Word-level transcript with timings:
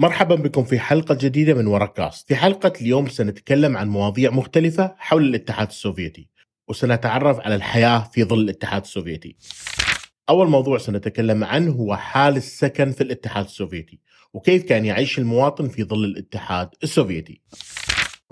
مرحبا 0.00 0.34
بكم 0.34 0.64
في 0.64 0.78
حلقة 0.78 1.18
جديدة 1.20 1.54
من 1.54 1.66
وركاست 1.66 2.28
في 2.28 2.36
حلقة 2.36 2.72
اليوم 2.80 3.08
سنتكلم 3.08 3.76
عن 3.76 3.88
مواضيع 3.88 4.30
مختلفة 4.30 4.94
حول 4.98 5.24
الاتحاد 5.24 5.68
السوفيتي 5.68 6.28
وسنتعرف 6.68 7.40
على 7.40 7.54
الحياة 7.54 7.98
في 8.12 8.24
ظل 8.24 8.40
الاتحاد 8.40 8.82
السوفيتي. 8.82 9.36
أول 10.28 10.48
موضوع 10.48 10.78
سنتكلم 10.78 11.44
عنه 11.44 11.72
هو 11.72 11.96
حال 11.96 12.36
السكن 12.36 12.92
في 12.92 13.00
الاتحاد 13.00 13.44
السوفيتي 13.44 14.00
وكيف 14.32 14.62
كان 14.62 14.84
يعيش 14.84 15.18
المواطن 15.18 15.68
في 15.68 15.84
ظل 15.84 16.04
الاتحاد 16.04 16.68
السوفيتي. 16.82 17.40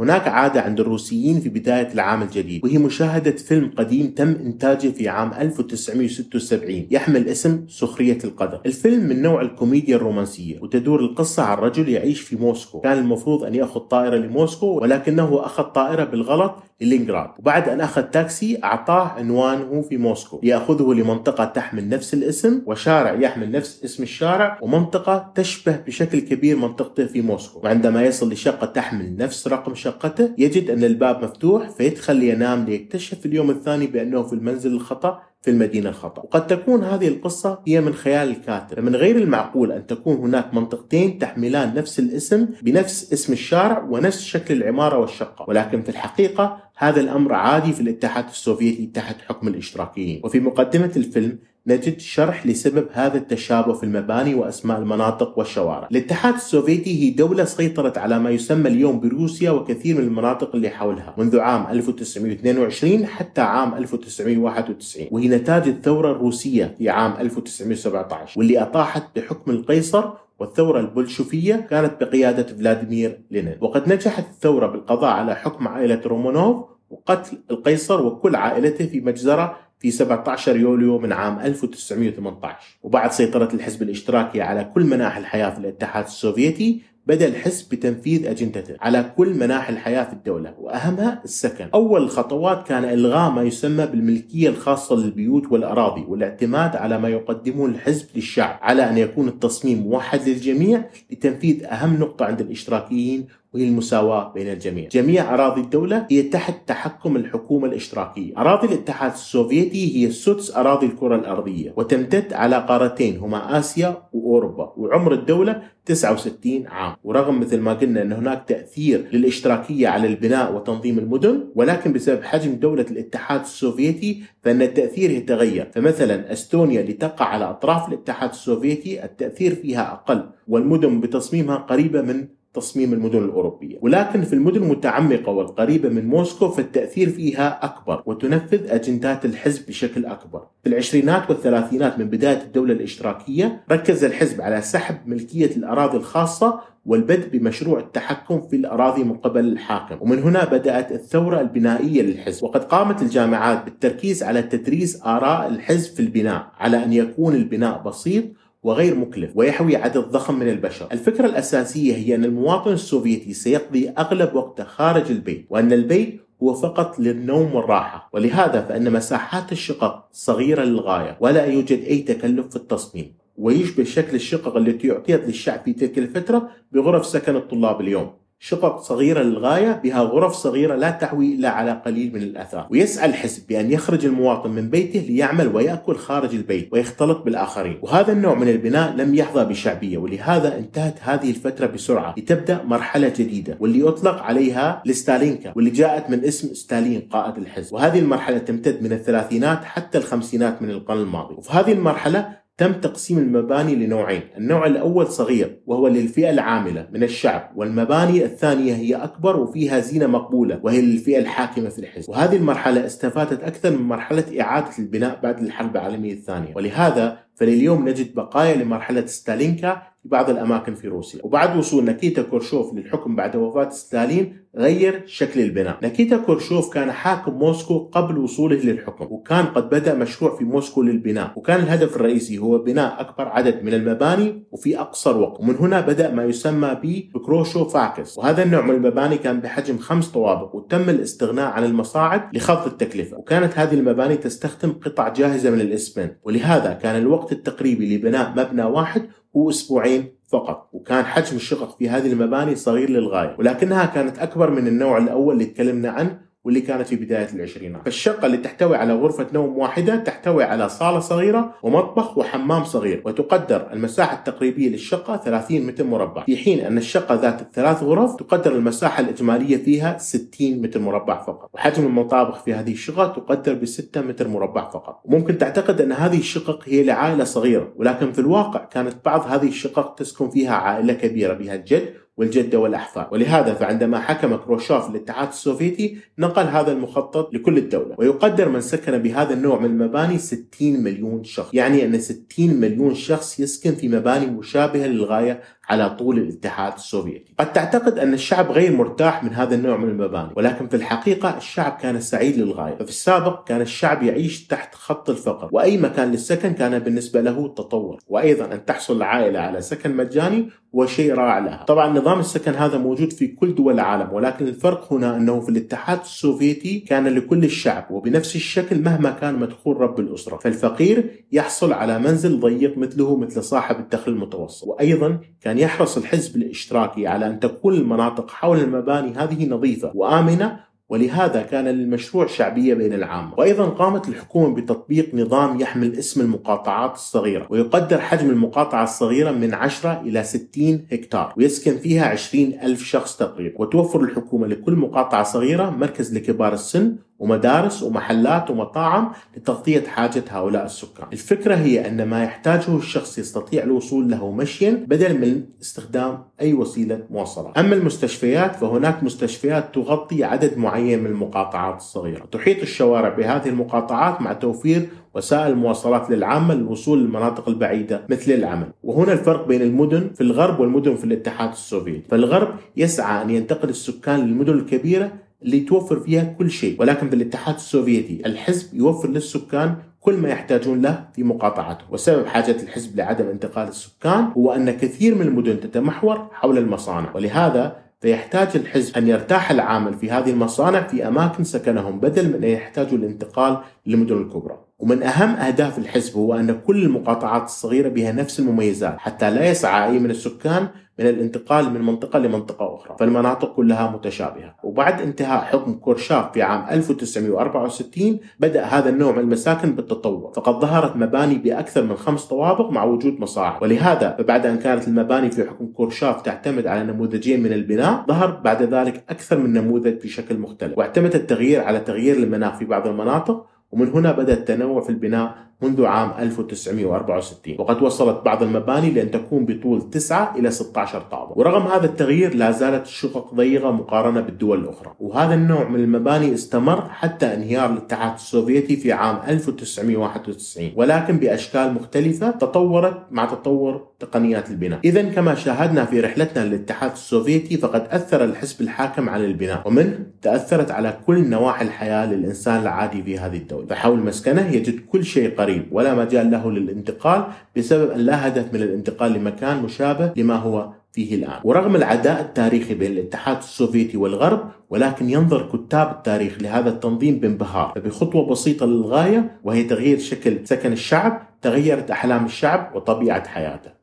هناك 0.00 0.28
عادة 0.28 0.60
عند 0.60 0.80
الروسيين 0.80 1.40
في 1.40 1.48
بداية 1.48 1.92
العام 1.92 2.22
الجديد 2.22 2.64
وهي 2.64 2.78
مشاهدة 2.78 3.30
فيلم 3.30 3.70
قديم 3.78 4.10
تم 4.10 4.28
إنتاجه 4.28 4.88
في 4.88 5.08
عام 5.08 5.32
1976 5.32 6.86
يحمل 6.90 7.28
اسم 7.28 7.64
سخرية 7.68 8.18
القدر. 8.24 8.60
الفيلم 8.66 9.08
من 9.08 9.22
نوع 9.22 9.40
الكوميديا 9.40 9.96
الرومانسية 9.96 10.60
وتدور 10.60 11.00
القصة 11.00 11.42
عن 11.42 11.58
رجل 11.58 11.88
يعيش 11.88 12.20
في 12.20 12.36
موسكو. 12.36 12.80
كان 12.80 12.98
المفروض 12.98 13.44
أن 13.44 13.54
يأخذ 13.54 13.80
طائرة 13.80 14.16
لموسكو 14.16 14.66
ولكنه 14.66 15.46
أخذ 15.46 15.64
طائرة 15.64 16.04
بالغلط 16.04 16.54
للينغراد 16.80 17.30
وبعد 17.38 17.68
أن 17.68 17.80
أخذ 17.80 18.02
تاكسي 18.02 18.58
أعطاه 18.64 19.08
عنوانه 19.08 19.82
في 19.82 19.96
موسكو. 19.96 20.40
ليأخذه 20.42 20.94
لمنطقة 20.94 21.44
تحمل 21.44 21.88
نفس 21.88 22.14
الاسم 22.14 22.62
وشارع 22.66 23.12
يحمل 23.14 23.50
نفس 23.50 23.84
اسم 23.84 24.02
الشارع 24.02 24.58
ومنطقة 24.62 25.32
تشبه 25.34 25.76
بشكل 25.76 26.18
كبير 26.18 26.56
منطقته 26.56 27.06
في 27.06 27.20
موسكو. 27.20 27.60
وعندما 27.64 28.02
يصل 28.02 28.32
لشقة 28.32 28.66
تحمل 28.66 29.16
نفس 29.16 29.48
رقم 29.48 29.74
شقته 29.74 30.30
يجد 30.38 30.70
أن 30.70 30.84
الباب 30.84 31.24
مفتوح 31.24 31.70
فيدخل 31.70 32.16
لينام 32.16 32.64
ليكتشف 32.64 33.26
اليوم 33.26 33.50
الثاني 33.50 33.86
بأنه 33.86 34.22
في 34.22 34.32
المنزل 34.32 34.72
الخطأ 34.72 35.20
في 35.42 35.50
المدينة 35.50 35.90
الخطأ 35.90 36.22
وقد 36.22 36.46
تكون 36.46 36.84
هذه 36.84 37.08
القصة 37.08 37.62
هي 37.66 37.80
من 37.80 37.94
خيال 37.94 38.28
الكاتب. 38.28 38.76
فمن 38.76 38.96
غير 38.96 39.16
المعقول 39.16 39.72
أن 39.72 39.86
تكون 39.86 40.16
هناك 40.16 40.54
منطقتين 40.54 41.18
تحملان 41.18 41.74
نفس 41.74 41.98
الاسم 41.98 42.48
بنفس 42.62 43.12
اسم 43.12 43.32
الشارع 43.32 43.82
ونفس 43.82 44.22
شكل 44.22 44.54
العمارة 44.62 44.98
والشقة. 44.98 45.44
ولكن 45.48 45.82
في 45.82 45.88
الحقيقة 45.88 46.62
هذا 46.76 47.00
الأمر 47.00 47.32
عادي 47.34 47.72
في 47.72 47.80
الاتحاد 47.80 48.24
السوفيتي 48.24 48.86
تحت 48.86 49.16
حكم 49.20 49.48
الإشتراكيين. 49.48 50.20
وفي 50.24 50.40
مقدمة 50.40 50.92
الفيلم 50.96 51.38
نجد 51.66 52.00
شرح 52.00 52.46
لسبب 52.46 52.86
هذا 52.92 53.18
التشابه 53.18 53.72
في 53.72 53.84
المباني 53.84 54.34
وأسماء 54.34 54.78
المناطق 54.78 55.38
والشوارع. 55.38 55.88
الاتحاد 55.90 56.34
السوفيتي 56.34 57.04
هي 57.04 57.10
دولة 57.10 57.44
سيطرت 57.44 57.98
على 57.98 58.18
ما 58.18 58.30
يسمى 58.30 58.68
اليوم 58.68 59.00
بروسيا 59.00 59.50
وكثير 59.50 59.96
من 59.96 60.02
المناطق 60.02 60.54
اللي 60.54 60.68
حولها 60.70 61.14
منذ 61.18 61.40
عام 61.40 61.66
1922 61.70 63.06
حتى 63.06 63.40
عام 63.40 63.74
1991 63.74 65.06
وهي 65.10 65.28
نتاج 65.28 65.68
الثورة 65.68 66.12
الروسية 66.12 66.74
في 66.78 66.88
عام 66.88 67.12
1917 67.20 68.38
واللي 68.38 68.62
أطاحت 68.62 69.02
بحكم 69.16 69.50
القيصر 69.50 70.04
والثورة 70.38 70.80
البولشوفية 70.80 71.54
كانت 71.70 71.92
بقيادة 72.00 72.42
فلاديمير 72.42 73.20
لينين 73.30 73.56
وقد 73.60 73.92
نجحت 73.92 74.24
الثورة 74.30 74.66
بالقضاء 74.66 75.10
على 75.10 75.34
حكم 75.34 75.68
عائلة 75.68 76.00
رومانوف 76.06 76.64
وقتل 76.90 77.38
القيصر 77.50 78.06
وكل 78.06 78.36
عائلته 78.36 78.86
في 78.86 79.00
مجزرة 79.00 79.56
في 79.78 79.90
17 79.90 80.56
يوليو 80.56 80.98
من 80.98 81.12
عام 81.12 81.40
1918 81.40 82.56
وبعد 82.82 83.12
سيطرة 83.12 83.48
الحزب 83.54 83.82
الاشتراكي 83.82 84.42
على 84.42 84.70
كل 84.74 84.84
مناحي 84.84 85.20
الحياة 85.20 85.50
في 85.50 85.58
الاتحاد 85.58 86.04
السوفيتي 86.04 86.80
بدأ 87.06 87.28
الحزب 87.28 87.68
بتنفيذ 87.70 88.26
أجندته 88.26 88.76
على 88.80 89.12
كل 89.16 89.34
مناحي 89.34 89.72
الحياة 89.72 90.04
في 90.04 90.12
الدولة 90.12 90.54
وأهمها 90.58 91.20
السكن. 91.24 91.68
أول 91.74 92.02
الخطوات 92.02 92.66
كان 92.66 92.84
إلغاء 92.84 93.30
ما 93.30 93.42
يسمى 93.42 93.86
بالملكية 93.86 94.48
الخاصة 94.48 94.96
للبيوت 94.96 95.52
والأراضي 95.52 96.04
والاعتماد 96.08 96.76
على 96.76 96.98
ما 96.98 97.08
يقدمه 97.08 97.66
الحزب 97.66 98.06
للشعب 98.14 98.58
على 98.62 98.90
أن 98.90 98.98
يكون 98.98 99.28
التصميم 99.28 99.78
موحد 99.78 100.28
للجميع 100.28 100.84
لتنفيذ 101.10 101.64
أهم 101.64 101.96
نقطة 101.96 102.24
عند 102.24 102.40
الاشتراكيين 102.40 103.26
وهي 103.58 103.68
المساواة 103.68 104.32
بين 104.32 104.52
الجميع. 104.52 104.88
جميع 104.88 105.34
أراضي 105.34 105.60
الدولة 105.60 106.06
هي 106.10 106.22
تحت 106.22 106.54
تحكم 106.66 107.16
الحكومة 107.16 107.66
الاشتراكية 107.66 108.38
أراضي 108.38 108.66
الاتحاد 108.66 109.12
السوفيتي 109.12 109.96
هي 109.96 110.10
سدس 110.10 110.56
أراضي 110.56 110.86
الكرة 110.86 111.16
الأرضية 111.16 111.72
وتمتد 111.76 112.32
على 112.32 112.56
قارتين 112.68 113.16
هما 113.18 113.58
آسيا 113.58 114.02
وأوروبا. 114.12 114.72
وعمر 114.76 115.12
الدولة 115.12 115.62
69 115.84 116.66
عام. 116.66 116.96
ورغم 117.04 117.40
مثل 117.40 117.60
ما 117.60 117.72
قلنا 117.74 118.02
أن 118.02 118.12
هناك 118.12 118.44
تأثير 118.48 119.08
للإشتراكية 119.12 119.88
على 119.88 120.06
البناء 120.06 120.54
وتنظيم 120.54 120.98
المدن 120.98 121.44
ولكن 121.54 121.92
بسبب 121.92 122.22
حجم 122.22 122.54
دولة 122.54 122.86
الاتحاد 122.90 123.40
السوفيتي 123.40 124.22
فإن 124.42 124.62
التأثير 124.62 125.10
يتغير. 125.10 125.70
فمثلا 125.74 126.32
أستونيا 126.32 126.80
اللي 126.80 126.92
تقع 126.92 127.24
على 127.24 127.44
أطراف 127.44 127.88
الاتحاد 127.88 128.30
السوفيتي 128.30 129.04
التأثير 129.04 129.54
فيها 129.54 129.92
أقل 129.92 130.24
والمدن 130.48 131.00
بتصميمها 131.00 131.56
قريبة 131.56 132.02
من 132.02 132.37
تصميم 132.54 132.92
المدن 132.92 133.24
الأوروبية. 133.24 133.78
ولكن 133.82 134.22
في 134.22 134.32
المدن 134.32 134.62
المتعمقة 134.62 135.32
والقريبة 135.32 135.88
من 135.88 136.06
موسكو 136.06 136.48
فالتأثير 136.48 137.08
فيها 137.08 137.64
أكبر 137.64 138.02
وتنفذ 138.06 138.70
أجندات 138.70 139.24
الحزب 139.24 139.66
بشكل 139.66 140.06
أكبر. 140.06 140.46
في 140.62 140.68
العشرينات 140.68 141.30
والثلاثينات 141.30 141.98
من 141.98 142.04
بداية 142.04 142.42
الدولة 142.42 142.72
الإشتراكية 142.72 143.64
ركز 143.72 144.04
الحزب 144.04 144.40
على 144.40 144.62
سحب 144.62 144.96
ملكية 145.06 145.56
الأراضي 145.56 145.96
الخاصة 145.96 146.60
والبدء 146.86 147.28
بمشروع 147.38 147.78
التحكم 147.78 148.40
في 148.40 148.56
الأراضي 148.56 149.04
من 149.04 149.16
قبل 149.16 149.40
الحاكم. 149.44 149.96
ومن 150.00 150.18
هنا 150.18 150.44
بدأت 150.44 150.92
الثورة 150.92 151.40
البنائية 151.40 152.02
للحزب. 152.02 152.44
وقد 152.44 152.64
قامت 152.64 153.02
الجامعات 153.02 153.64
بالتركيز 153.64 154.22
على 154.22 154.42
تدريس 154.42 155.02
آراء 155.06 155.48
الحزب 155.48 155.94
في 155.94 156.00
البناء 156.00 156.52
على 156.58 156.84
أن 156.84 156.92
يكون 156.92 157.34
البناء 157.34 157.82
بسيط 157.82 158.24
وغير 158.68 158.94
مكلف 158.94 159.30
ويحوي 159.34 159.76
عدد 159.76 159.98
ضخم 159.98 160.38
من 160.38 160.48
البشر. 160.48 160.86
الفكرة 160.92 161.26
الأساسية 161.26 161.94
هي 161.94 162.14
أن 162.14 162.24
المواطن 162.24 162.72
السوفيتي 162.72 163.32
سيقضي 163.32 163.88
أغلب 163.88 164.34
وقته 164.34 164.64
خارج 164.64 165.10
البيت 165.10 165.46
وأن 165.50 165.72
البيت 165.72 166.20
هو 166.42 166.54
فقط 166.54 166.98
للنوم 166.98 167.54
والراحة 167.54 168.10
ولهذا 168.12 168.62
فإن 168.62 168.92
مساحات 168.92 169.52
الشقق 169.52 170.08
صغيرة 170.12 170.62
للغاية 170.62 171.16
ولا 171.20 171.44
يوجد 171.44 171.78
أي 171.84 171.98
تكلف 171.98 172.46
في 172.46 172.56
التصميم 172.56 173.14
ويشبه 173.38 173.84
شكل 173.84 174.14
الشقق 174.14 174.56
التي 174.56 174.92
أعطيت 174.92 175.24
للشعب 175.26 175.60
في 175.64 175.72
تلك 175.72 175.98
الفترة 175.98 176.48
بغرف 176.72 177.06
سكن 177.06 177.36
الطلاب 177.36 177.80
اليوم 177.80 178.10
شقق 178.40 178.80
صغيرة 178.80 179.22
للغاية 179.22 179.80
بها 179.84 180.00
غرف 180.00 180.32
صغيرة 180.32 180.74
لا 180.74 180.90
تحوي 180.90 181.34
إلا 181.34 181.48
على 181.48 181.82
قليل 181.86 182.14
من 182.14 182.22
الأثاث 182.22 182.64
ويسعى 182.70 183.08
الحزب 183.08 183.46
بأن 183.48 183.72
يخرج 183.72 184.06
المواطن 184.06 184.50
من 184.50 184.70
بيته 184.70 185.00
ليعمل 185.00 185.56
ويأكل 185.56 185.96
خارج 185.96 186.34
البيت 186.34 186.68
ويختلط 186.72 187.22
بالآخرين. 187.22 187.78
وهذا 187.82 188.12
النوع 188.12 188.34
من 188.34 188.48
البناء 188.48 188.96
لم 188.96 189.14
يحظى 189.14 189.44
بشعبية 189.44 189.98
ولهذا 189.98 190.58
انتهت 190.58 190.94
هذه 191.00 191.30
الفترة 191.30 191.66
بسرعة 191.66 192.14
لتبدأ 192.18 192.62
مرحلة 192.64 193.08
جديدة 193.08 193.56
واللي 193.60 193.80
يطلق 193.80 194.22
عليها 194.22 194.82
الستالينكا 194.86 195.52
واللي 195.56 195.70
جاءت 195.70 196.10
من 196.10 196.24
اسم 196.24 196.54
ستالين 196.54 197.00
قائد 197.00 197.36
الحزب. 197.36 197.74
وهذه 197.74 197.98
المرحلة 197.98 198.38
تمتد 198.38 198.82
من 198.82 198.92
الثلاثينات 198.92 199.64
حتى 199.64 199.98
الخمسينات 199.98 200.62
من 200.62 200.70
القرن 200.70 201.00
الماضي. 201.00 201.34
وفي 201.34 201.52
هذه 201.52 201.72
المرحلة 201.72 202.47
تم 202.58 202.72
تقسيم 202.72 203.18
المباني 203.18 203.74
لنوعين 203.74 204.22
النوع 204.36 204.66
الأول 204.66 205.06
صغير 205.06 205.60
وهو 205.66 205.88
للفئة 205.88 206.30
العاملة 206.30 206.88
من 206.92 207.02
الشعب 207.02 207.52
والمباني 207.56 208.24
الثانية 208.24 208.74
هي 208.74 208.94
أكبر 208.94 209.36
وفيها 209.36 209.80
زينة 209.80 210.06
مقبولة 210.06 210.60
وهي 210.62 210.82
للفئة 210.82 211.18
الحاكمة 211.18 211.68
في 211.68 211.78
الحزب. 211.78 212.10
وهذه 212.10 212.36
المرحلة 212.36 212.86
استفادت 212.86 213.42
أكثر 213.42 213.70
من 213.70 213.82
مرحلة 213.82 214.40
إعادة 214.40 214.70
البناء 214.78 215.20
بعد 215.22 215.38
الحرب 215.38 215.76
العالمية 215.76 216.12
الثانية. 216.12 216.52
ولهذا 216.56 217.18
فلليوم 217.38 217.88
نجد 217.88 218.14
بقايا 218.14 218.56
لمرحلة 218.56 219.06
ستالينكا 219.06 219.82
في 220.02 220.08
بعض 220.08 220.30
الأماكن 220.30 220.74
في 220.74 220.88
روسيا. 220.88 221.20
وبعد 221.24 221.56
وصول 221.56 221.84
نكيتا 221.84 222.22
خروتشوف 222.22 222.74
للحكم 222.74 223.16
بعد 223.16 223.36
وفاة 223.36 223.70
ستالين 223.70 224.36
غير 224.56 225.02
شكل 225.06 225.40
البناء. 225.40 225.78
نكيتا 225.82 226.16
خروتشوف 226.16 226.74
كان 226.74 226.92
حاكم 226.92 227.32
موسكو 227.32 227.78
قبل 227.78 228.18
وصوله 228.18 228.56
للحكم 228.56 229.06
وكان 229.10 229.44
قد 229.44 229.70
بدأ 229.70 229.94
مشروع 229.94 230.36
في 230.36 230.44
موسكو 230.44 230.82
للبناء. 230.82 231.32
وكان 231.36 231.60
الهدف 231.60 231.96
الرئيسي 231.96 232.38
هو 232.38 232.58
بناء 232.58 233.00
أكبر 233.00 233.28
عدد 233.28 233.62
من 233.62 233.74
المباني 233.74 234.44
وفي 234.52 234.80
أقصر 234.80 235.16
وقت. 235.16 235.40
ومن 235.40 235.56
هنا 235.56 235.80
بدأ 235.80 236.14
ما 236.14 236.24
يسمى 236.24 236.76
بكروشوفكاس 236.82 238.18
وهذا 238.18 238.42
النوع 238.42 238.62
من 238.62 238.74
المباني 238.74 239.18
كان 239.18 239.40
بحجم 239.40 239.78
خمس 239.78 240.08
طوابق 240.08 240.54
وتم 240.54 240.90
الاستغناء 240.90 241.50
عن 241.50 241.64
المصاعد 241.64 242.36
لخفض 242.36 242.66
التكلفة. 242.66 243.16
وكانت 243.18 243.58
هذه 243.58 243.74
المباني 243.74 244.16
تستخدم 244.16 244.72
قطع 244.72 245.08
جاهزة 245.08 245.50
من 245.50 245.60
الإسمنت 245.60 246.16
ولهذا 246.22 246.72
كان 246.72 246.96
الوقت 246.96 247.27
التقريبي 247.32 247.96
لبناء 247.96 248.30
مبنى 248.36 248.62
واحد 248.62 249.02
هو 249.36 249.50
أسبوعين 249.50 250.04
فقط 250.28 250.68
وكان 250.72 251.04
حجم 251.04 251.36
الشقق 251.36 251.78
في 251.78 251.88
هذه 251.88 252.12
المباني 252.12 252.56
صغير 252.56 252.90
للغاية 252.90 253.36
ولكنها 253.38 253.86
كانت 253.86 254.18
أكبر 254.18 254.50
من 254.50 254.66
النوع 254.66 254.98
الأول 254.98 255.34
اللي 255.34 255.44
تكلمنا 255.44 255.90
عنه 255.90 256.27
واللي 256.48 256.60
كانت 256.60 256.86
في 256.88 256.96
بداية 256.96 257.28
العشرينات. 257.34 257.82
فالشقة 257.84 258.26
اللي 258.26 258.36
تحتوي 258.36 258.76
على 258.76 258.92
غرفة 258.92 259.26
نوم 259.32 259.58
واحدة 259.58 259.96
تحتوي 259.96 260.44
على 260.44 260.68
صالة 260.68 260.98
صغيرة 260.98 261.54
ومطبخ 261.62 262.18
وحمام 262.18 262.64
صغير 262.64 263.02
وتقدر 263.04 263.72
المساحة 263.72 264.16
التقريبية 264.16 264.68
للشقة 264.68 265.16
30 265.16 265.66
متر 265.66 265.84
مربع. 265.84 266.24
في 266.24 266.36
حين 266.36 266.60
أن 266.60 266.78
الشقة 266.78 267.14
ذات 267.14 267.40
الثلاث 267.40 267.82
غرف 267.82 268.16
تقدر 268.16 268.52
المساحة 268.52 269.00
الإجمالية 269.00 269.56
فيها 269.56 269.98
60 269.98 270.62
متر 270.62 270.80
مربع 270.80 271.22
فقط. 271.22 271.50
وحجم 271.54 271.86
المطابخ 271.86 272.44
في 272.44 272.54
هذه 272.54 272.72
الشقة 272.72 273.06
تقدر 273.06 273.54
ب 273.54 273.64
6 273.64 274.00
متر 274.00 274.28
مربع 274.28 274.70
فقط. 274.70 275.00
وممكن 275.04 275.38
تعتقد 275.38 275.80
أن 275.80 275.92
هذه 275.92 276.18
الشقق 276.18 276.62
هي 276.66 276.84
لعائلة 276.84 277.24
صغيرة 277.24 277.72
ولكن 277.76 278.12
في 278.12 278.18
الواقع 278.18 278.64
كانت 278.64 278.94
بعض 279.04 279.26
هذه 279.26 279.48
الشقق 279.48 279.94
تسكن 279.94 280.30
فيها 280.30 280.54
عائلة 280.54 280.92
كبيرة 280.92 281.34
بها 281.34 281.54
الجد 281.54 282.07
والجدة 282.18 282.58
والأحفاد 282.58 283.06
ولهذا 283.12 283.54
فعندما 283.54 284.00
حكم 284.00 284.36
كروشوف 284.36 284.90
الاتحاد 284.90 285.28
السوفيتي 285.28 285.98
نقل 286.18 286.42
هذا 286.42 286.72
المخطط 286.72 287.34
لكل 287.34 287.58
الدولة. 287.58 287.94
ويقدر 287.98 288.48
من 288.48 288.60
سكن 288.60 288.98
بهذا 288.98 289.34
النوع 289.34 289.58
من 289.58 289.66
المباني 289.66 290.18
60 290.18 290.44
مليون 290.60 291.24
شخص. 291.24 291.54
يعني 291.54 291.84
أن 291.84 292.00
60 292.00 292.20
مليون 292.38 292.94
شخص 292.94 293.40
يسكن 293.40 293.74
في 293.74 293.88
مباني 293.88 294.26
مشابهة 294.26 294.86
للغاية 294.86 295.40
على 295.68 295.90
طول 295.90 296.18
الاتحاد 296.18 296.72
السوفيتي. 296.72 297.34
قد 297.38 297.52
تعتقد 297.52 297.98
أن 297.98 298.14
الشعب 298.14 298.50
غير 298.50 298.76
مرتاح 298.76 299.24
من 299.24 299.34
هذا 299.34 299.54
النوع 299.54 299.76
من 299.76 299.88
المباني 299.88 300.30
ولكن 300.36 300.68
في 300.68 300.76
الحقيقة 300.76 301.36
الشعب 301.36 301.78
كان 301.82 302.00
سعيد 302.00 302.36
للغاية. 302.36 302.74
ففي 302.74 302.88
السابق 302.88 303.44
كان 303.44 303.60
الشعب 303.60 304.02
يعيش 304.02 304.46
تحت 304.46 304.74
خط 304.74 305.10
الفقر 305.10 305.48
وأي 305.52 305.76
مكان 305.76 306.10
للسكن 306.10 306.52
كان 306.52 306.78
بالنسبة 306.78 307.20
له 307.20 307.48
تطور. 307.48 307.98
وأيضا 308.08 308.44
أن 308.44 308.64
تحصل 308.64 308.96
العائلة 308.96 309.38
على 309.40 309.60
سكن 309.60 309.96
مجاني 309.96 310.48
هو 310.74 310.86
شيء 310.86 311.14
رائع 311.14 311.38
لها. 311.38 311.64
طبعا 311.64 311.98
نظام 311.98 312.20
السكن 312.20 312.54
هذا 312.54 312.78
موجود 312.78 313.12
في 313.12 313.26
كل 313.26 313.54
دول 313.54 313.74
العالم 313.74 314.12
ولكن 314.12 314.46
الفرق 314.46 314.92
هنا 314.92 315.16
أنه 315.16 315.40
في 315.40 315.48
الاتحاد 315.48 316.00
السوفيتي 316.00 316.80
كان 316.80 317.08
لكل 317.08 317.44
الشعب 317.44 317.86
وبنفس 317.90 318.36
الشكل 318.36 318.82
مهما 318.82 319.10
كان 319.10 319.38
مدخول 319.38 319.80
رب 319.80 320.00
الأسرة. 320.00 320.36
فالفقير 320.36 321.24
يحصل 321.32 321.72
على 321.72 321.98
منزل 321.98 322.40
ضيق 322.40 322.78
مثله 322.78 323.16
مثل 323.16 323.42
صاحب 323.44 323.80
الدخل 323.80 324.12
المتوسط. 324.12 324.68
وأيضا 324.68 325.18
كان 325.40 325.57
يحرص 325.58 325.96
الحزب 325.96 326.36
الاشتراكي 326.36 327.06
على 327.06 327.26
أن 327.26 327.40
تكون 327.40 327.74
المناطق 327.74 328.30
حول 328.30 328.58
المباني 328.58 329.12
هذه 329.12 329.48
نظيفة 329.48 329.92
وآمنة 329.94 330.68
ولهذا 330.88 331.42
كان 331.42 331.64
للمشروع 331.64 332.26
شعبية 332.26 332.74
بين 332.74 332.92
العامة. 332.92 333.34
وأيضا 333.38 333.64
قامت 333.68 334.08
الحكومة 334.08 334.54
بتطبيق 334.54 335.14
نظام 335.14 335.60
يحمل 335.60 335.98
اسم 335.98 336.20
المقاطعات 336.20 336.94
الصغيرة 336.94 337.46
ويقدر 337.50 338.00
حجم 338.00 338.30
المقاطعة 338.30 338.84
الصغيرة 338.84 339.30
من 339.30 339.54
10 339.54 340.00
إلى 340.00 340.24
60 340.24 340.86
هكتار 340.92 341.34
ويسكن 341.36 341.76
فيها 341.76 342.04
20 342.06 342.44
ألف 342.62 342.84
شخص 342.84 343.16
تقريبا. 343.16 343.60
وتوفر 343.60 344.00
الحكومة 344.00 344.46
لكل 344.46 344.72
مقاطعة 344.72 345.22
صغيرة 345.22 345.70
مركز 345.70 346.14
لكبار 346.14 346.52
السن 346.52 346.96
ومدارس 347.18 347.82
ومحلات 347.82 348.50
ومطاعم 348.50 349.12
لتغطية 349.36 349.84
حاجة 349.86 350.24
هؤلاء 350.30 350.64
السكان 350.64 351.06
الفكرة 351.12 351.54
هي 351.54 351.88
أن 351.88 352.02
ما 352.08 352.24
يحتاجه 352.24 352.76
الشخص 352.76 353.18
يستطيع 353.18 353.62
الوصول 353.62 354.10
له 354.10 354.30
مشيا 354.30 354.84
بدل 354.88 355.18
من 355.18 355.44
استخدام 355.62 356.18
أي 356.40 356.52
وسيلة 356.52 357.00
مواصلات 357.10 357.58
أما 357.58 357.74
المستشفيات 357.74 358.56
فهناك 358.56 359.02
مستشفيات 359.02 359.74
تغطي 359.74 360.24
عدد 360.24 360.58
معين 360.58 360.98
من 360.98 361.06
المقاطعات 361.06 361.76
الصغيرة. 361.76 362.24
تحيط 362.32 362.62
الشوارع 362.62 363.08
بهذه 363.08 363.48
المقاطعات 363.48 364.20
مع 364.20 364.32
توفير 364.32 364.88
وسائل 365.14 365.52
المواصلات 365.52 366.10
للعامة 366.10 366.54
للوصول 366.54 366.98
للمناطق 366.98 367.48
البعيدة 367.48 368.02
مثل 368.08 368.32
العمل. 368.32 368.66
وهنا 368.82 369.12
الفرق 369.12 369.46
بين 369.46 369.62
المدن 369.62 370.10
في 370.14 370.20
الغرب 370.20 370.60
والمدن 370.60 370.96
في 370.96 371.04
الاتحاد 371.04 371.50
السوفيتي. 371.50 372.08
فالغرب 372.08 372.48
يسعى 372.76 373.22
أن 373.22 373.30
ينتقل 373.30 373.68
السكان 373.68 374.20
للمدن 374.20 374.52
الكبيرة 374.52 375.12
اللي 375.42 375.60
توفر 375.60 376.00
فيها 376.00 376.24
كل 376.38 376.50
شيء 376.50 376.76
ولكن 376.80 377.08
في 377.08 377.16
الاتحاد 377.16 377.54
السوفيتي 377.54 378.22
الحزب 378.26 378.74
يوفر 378.74 379.08
للسكان 379.08 379.76
كل 380.00 380.14
ما 380.14 380.28
يحتاجون 380.28 380.82
له 380.82 381.08
في 381.14 381.22
مقاطعته. 381.22 381.84
وسبب 381.90 382.26
حاجة 382.26 382.62
الحزب 382.62 382.96
لعدم 382.96 383.26
انتقال 383.26 383.68
السكان 383.68 384.24
هو 384.36 384.52
أن 384.52 384.70
كثير 384.70 385.14
من 385.14 385.22
المدن 385.22 385.60
تتمحور 385.60 386.28
حول 386.32 386.58
المصانع 386.58 387.12
ولهذا 387.14 387.76
فيحتاج 388.00 388.48
الحزب 388.54 388.96
أن 388.96 389.08
يرتاح 389.08 389.50
العامل 389.50 389.94
في 389.94 390.10
هذه 390.10 390.30
المصانع 390.30 390.82
في 390.86 391.08
أماكن 391.08 391.44
سكنهم 391.44 392.00
بدل 392.00 392.28
من 392.28 392.34
أن 392.34 392.50
يحتاجوا 392.50 392.98
الانتقال 392.98 393.58
للمدن 393.86 394.22
الكبرى. 394.22 394.67
ومن 394.78 395.02
أهم 395.02 395.30
أهداف 395.30 395.78
الحزب 395.78 396.16
هو 396.16 396.34
أن 396.34 396.60
كل 396.66 396.82
المقاطعات 396.82 397.44
الصغيرة 397.44 397.88
بها 397.88 398.12
نفس 398.12 398.40
المميزات 398.40 398.98
حتى 398.98 399.30
لا 399.30 399.50
يسعى 399.50 399.90
أي 399.90 399.98
من 399.98 400.10
السكان 400.10 400.68
من 400.98 401.06
الانتقال 401.06 401.72
من 401.72 401.82
منطقة 401.82 402.18
لمنطقة 402.18 402.74
أخرى. 402.74 402.96
فالمناطق 403.00 403.54
كلها 403.54 403.90
متشابهة. 403.90 404.54
وبعد 404.62 405.00
انتهاء 405.00 405.44
حكم 405.44 405.74
كورشاف 405.74 406.32
في 406.32 406.42
عام 406.42 406.66
1964 406.70 408.20
بدأ 408.40 408.64
هذا 408.64 408.88
النوع 408.88 409.12
من 409.12 409.18
المساكن 409.18 409.74
بالتطور 409.74 410.32
فقد 410.36 410.60
ظهرت 410.60 410.96
مباني 410.96 411.34
بأكثر 411.34 411.82
من 411.82 411.96
خمس 411.96 412.24
طوابق 412.24 412.70
مع 412.70 412.84
وجود 412.84 413.20
مصاعد 413.20 413.62
ولهذا 413.62 414.16
فبعد 414.18 414.46
أن 414.46 414.58
كانت 414.58 414.88
المباني 414.88 415.30
في 415.30 415.48
حكم 415.50 415.66
كورشاف 415.66 416.22
تعتمد 416.22 416.66
على 416.66 416.84
نموذجين 416.84 417.42
من 417.42 417.52
البناء 417.52 418.04
ظهر 418.08 418.30
بعد 418.30 418.62
ذلك 418.62 419.04
أكثر 419.08 419.38
من 419.38 419.52
نموذج 419.52 419.94
بشكل 420.04 420.38
مختلف. 420.38 420.78
واعتمد 420.78 421.14
التغيير 421.14 421.60
على 421.60 421.80
تغيير 421.80 422.16
المناخ 422.16 422.58
في 422.58 422.64
بعض 422.64 422.86
المناطق 422.86 423.46
ومن 423.72 423.88
هنا 423.88 424.12
بدأ 424.12 424.32
التنوع 424.32 424.80
في 424.80 424.90
البناء 424.90 425.47
منذ 425.62 425.86
عام 425.86 426.12
1964 426.18 427.56
وقد 427.58 427.82
وصلت 427.82 428.24
بعض 428.24 428.42
المباني 428.42 428.90
لأن 428.90 429.10
تكون 429.10 429.46
بطول 429.46 429.90
9 429.90 430.36
إلى 430.36 430.50
16 430.50 431.00
طابق. 431.00 431.38
ورغم 431.38 431.62
هذا 431.62 431.86
التغيير 431.86 432.34
لا 432.34 432.50
زالت 432.50 432.86
الشقق 432.86 433.34
ضيقة 433.34 433.70
مقارنة 433.70 434.20
بالدول 434.20 434.60
الأخرى. 434.60 434.94
وهذا 435.00 435.34
النوع 435.34 435.68
من 435.68 435.80
المباني 435.80 436.34
استمر 436.34 436.88
حتى 436.88 437.34
انهيار 437.34 437.72
الاتحاد 437.72 438.14
السوفيتي 438.14 438.76
في 438.76 438.92
عام 438.92 439.18
1991 439.28 440.72
ولكن 440.76 441.16
بأشكال 441.16 441.74
مختلفة 441.74 442.30
تطورت 442.30 443.02
مع 443.10 443.24
تطور 443.24 443.88
تقنيات 443.98 444.50
البناء. 444.50 444.80
إذا 444.84 445.02
كما 445.02 445.34
شاهدنا 445.34 445.84
في 445.84 446.00
رحلتنا 446.00 446.44
للاتحاد 446.44 446.90
السوفيتي 446.90 447.56
فقد 447.56 447.86
أثر 447.90 448.24
الحزب 448.24 448.60
الحاكم 448.60 449.08
على 449.08 449.26
البناء. 449.26 449.62
ومنه 449.66 449.98
تأثرت 450.22 450.70
على 450.70 450.98
كل 451.06 451.28
نواحي 451.28 451.64
الحياة 451.64 452.06
للإنسان 452.06 452.60
العادي 452.62 453.02
في 453.02 453.18
هذه 453.18 453.36
الدولة. 453.36 453.66
فحول 453.66 453.98
مسكنه 453.98 454.48
يجد 454.50 454.80
كل 454.80 455.04
شيء 455.04 455.34
قريب 455.38 455.47
قريب 455.48 455.68
ولا 455.72 455.94
مجال 455.94 456.30
له 456.30 456.50
للانتقال 456.50 457.24
بسبب 457.56 457.90
أن 457.90 458.00
لا 458.00 458.26
هدف 458.26 458.54
من 458.54 458.62
الانتقال 458.62 459.12
لمكان 459.12 459.62
مشابه 459.62 460.12
لما 460.16 460.36
هو 460.36 460.68
فيه 460.92 461.14
الآن. 461.14 461.40
ورغم 461.44 461.76
العداء 461.76 462.20
التاريخي 462.20 462.74
بين 462.74 462.92
الاتحاد 462.92 463.36
السوفيتي 463.36 463.96
والغرب 463.96 464.50
ولكن 464.70 465.10
ينظر 465.10 465.48
كتاب 465.52 465.90
التاريخ 465.90 466.42
لهذا 466.42 466.68
التنظيم 466.68 467.18
بانبهار. 467.18 467.72
فبخطوة 467.74 468.26
بسيطة 468.30 468.66
للغاية 468.66 469.40
وهي 469.44 469.64
تغيير 469.64 469.98
شكل 469.98 470.38
سكن 470.44 470.72
الشعب 470.72 471.22
تغيرت 471.42 471.90
أحلام 471.90 472.24
الشعب 472.24 472.76
وطبيعة 472.76 473.28
حياته. 473.28 473.77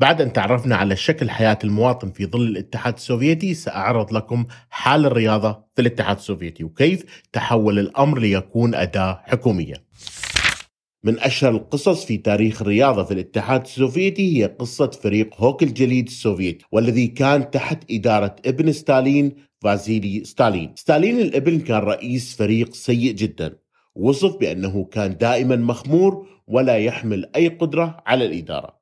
بعد 0.00 0.20
أن 0.20 0.32
تعرفنا 0.32 0.76
على 0.76 0.96
شكل 0.96 1.30
حياة 1.30 1.58
المواطن 1.64 2.10
في 2.10 2.26
ظل 2.26 2.42
الاتحاد 2.42 2.94
السوفيتي 2.94 3.54
سأعرض 3.54 4.12
لكم 4.12 4.46
حال 4.70 5.06
الرياضة 5.06 5.64
في 5.74 5.82
الاتحاد 5.82 6.16
السوفيتي 6.16 6.64
وكيف 6.64 7.22
تحول 7.32 7.78
الأمر 7.78 8.18
ليكون 8.18 8.74
أداة 8.74 9.22
حكومية. 9.24 9.74
من 11.04 11.18
أشهر 11.18 11.50
القصص 11.50 12.04
في 12.04 12.16
تاريخ 12.16 12.62
الرياضة 12.62 13.04
في 13.04 13.14
الاتحاد 13.14 13.60
السوفيتي 13.60 14.38
هي 14.38 14.46
قصة 14.46 14.90
فريق 14.90 15.34
هوكي 15.38 15.62
الجليد 15.62 16.06
السوفيتي 16.06 16.64
والذي 16.72 17.06
كان 17.06 17.50
تحت 17.50 17.78
إدارة 17.90 18.36
ابن 18.46 18.72
ستالين 18.72 19.32
فاسيلي 19.62 20.24
ستالين. 20.24 20.72
ستالين 20.76 21.20
الإبن 21.20 21.60
كان 21.60 21.78
رئيس 21.78 22.36
فريق 22.36 22.74
سيء 22.74 23.12
جدا. 23.12 23.56
وصف 23.94 24.36
بأنه 24.36 24.84
كان 24.84 25.16
دائما 25.16 25.56
مخمور 25.56 26.26
ولا 26.46 26.78
يحمل 26.78 27.30
أي 27.36 27.48
قدرة 27.48 27.96
على 28.06 28.26
الإدارة. 28.26 28.79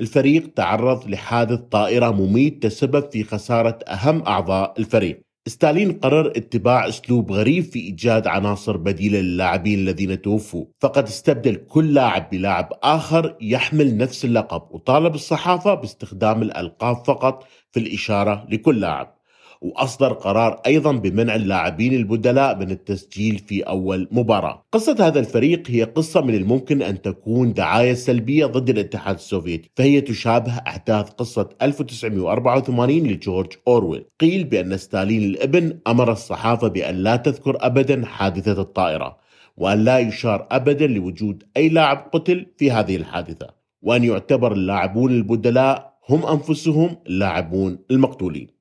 الفريق 0.00 0.52
تعرض 0.54 1.08
لحادث 1.08 1.60
طائرة 1.60 2.10
مميت 2.10 2.62
تسبب 2.62 3.10
في 3.10 3.24
خسارة 3.24 3.78
أهم 3.88 4.22
أعضاء 4.22 4.74
الفريق 4.78 5.20
ستالين 5.48 5.92
قرر 5.92 6.26
اتباع 6.26 6.88
أسلوب 6.88 7.32
غريب 7.32 7.64
في 7.64 7.78
إيجاد 7.78 8.26
عناصر 8.26 8.76
بديلة 8.76 9.20
للاعبين 9.20 9.78
الذين 9.78 10.22
توفوا، 10.22 10.64
فقد 10.80 11.04
استبدل 11.06 11.54
كل 11.54 11.94
لاعب 11.94 12.30
بلاعب 12.30 12.72
آخر 12.82 13.36
يحمل 13.40 13.96
نفس 13.96 14.24
اللقب، 14.24 14.62
وطالب 14.70 15.14
الصحافة 15.14 15.74
باستخدام 15.74 16.42
الألقاب 16.42 16.96
فقط 16.96 17.46
في 17.72 17.80
الإشارة 17.80 18.46
لكل 18.50 18.80
لاعب. 18.80 19.15
وأصدر 19.60 20.12
قرار 20.12 20.60
أيضا 20.66 20.92
بمنع 20.92 21.34
اللاعبين 21.34 21.94
البدلاء 21.94 22.58
من 22.58 22.70
التسجيل 22.70 23.38
في 23.38 23.62
أول 23.62 24.08
مباراة. 24.10 24.62
قصة 24.72 24.96
هذا 25.06 25.20
الفريق 25.20 25.70
هي 25.70 25.84
قصة 25.84 26.20
من 26.20 26.34
الممكن 26.34 26.82
أن 26.82 27.02
تكون 27.02 27.52
دعاية 27.52 27.94
سلبية 27.94 28.46
ضد 28.46 28.70
الاتحاد 28.70 29.14
السوفيتي 29.14 29.70
فهي 29.76 30.00
تشابه 30.00 30.52
أحداث 30.52 31.10
قصة 31.10 31.48
1984 31.62 33.06
لجورج 33.06 33.52
أورويل. 33.68 34.04
قيل 34.20 34.44
بأن 34.44 34.76
ستالين 34.76 35.22
الإبن 35.22 35.78
أمر 35.86 36.12
الصحافة 36.12 36.68
بأن 36.68 36.94
لا 36.94 37.16
تذكر 37.16 37.56
أبدا 37.60 38.06
حادثة 38.06 38.62
الطائرة 38.62 39.16
وأن 39.56 39.84
لا 39.84 39.98
يشار 39.98 40.46
أبدا 40.50 40.86
لوجود 40.86 41.42
أي 41.56 41.68
لاعب 41.68 42.08
قتل 42.12 42.46
في 42.56 42.70
هذه 42.70 42.96
الحادثة 42.96 43.46
وأن 43.82 44.04
يعتبر 44.04 44.52
اللاعبون 44.52 45.12
البدلاء 45.12 45.96
هم 46.08 46.26
أنفسهم 46.26 46.96
اللاعبون 47.06 47.78
المقتولين. 47.90 48.55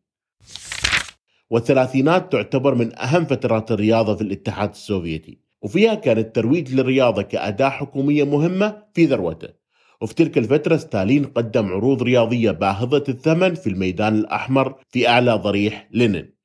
والثلاثينات 1.50 2.32
تعتبر 2.32 2.76
من 2.76 3.00
أهم 3.00 3.26
فترات 3.26 3.72
الرياضة 3.72 4.16
في 4.16 4.22
الاتحاد 4.22 4.70
السوفيتي. 4.70 5.40
وفيها 5.62 5.94
كان 5.94 6.18
الترويج 6.18 6.74
للرياضة 6.74 7.22
كأداة 7.22 7.70
حكومية 7.70 8.24
مهمة 8.24 8.84
في 8.94 9.06
ذروته. 9.06 9.50
وفي 10.02 10.16
تلك 10.16 10.38
الفترة 10.38 10.78
ستالين 10.78 11.26
قدم 11.26 11.68
عروض 11.68 12.04
رياضية 12.04 12.52
باهظة 12.52 13.04
الثمن 13.10 13.54
في 13.56 13.70
الميدان 13.70 14.16
الأحمر 14.16 14.76
في 14.90 15.08
أعلى 15.10 15.34
ضريح 15.34 15.88
لينين. 15.92 16.36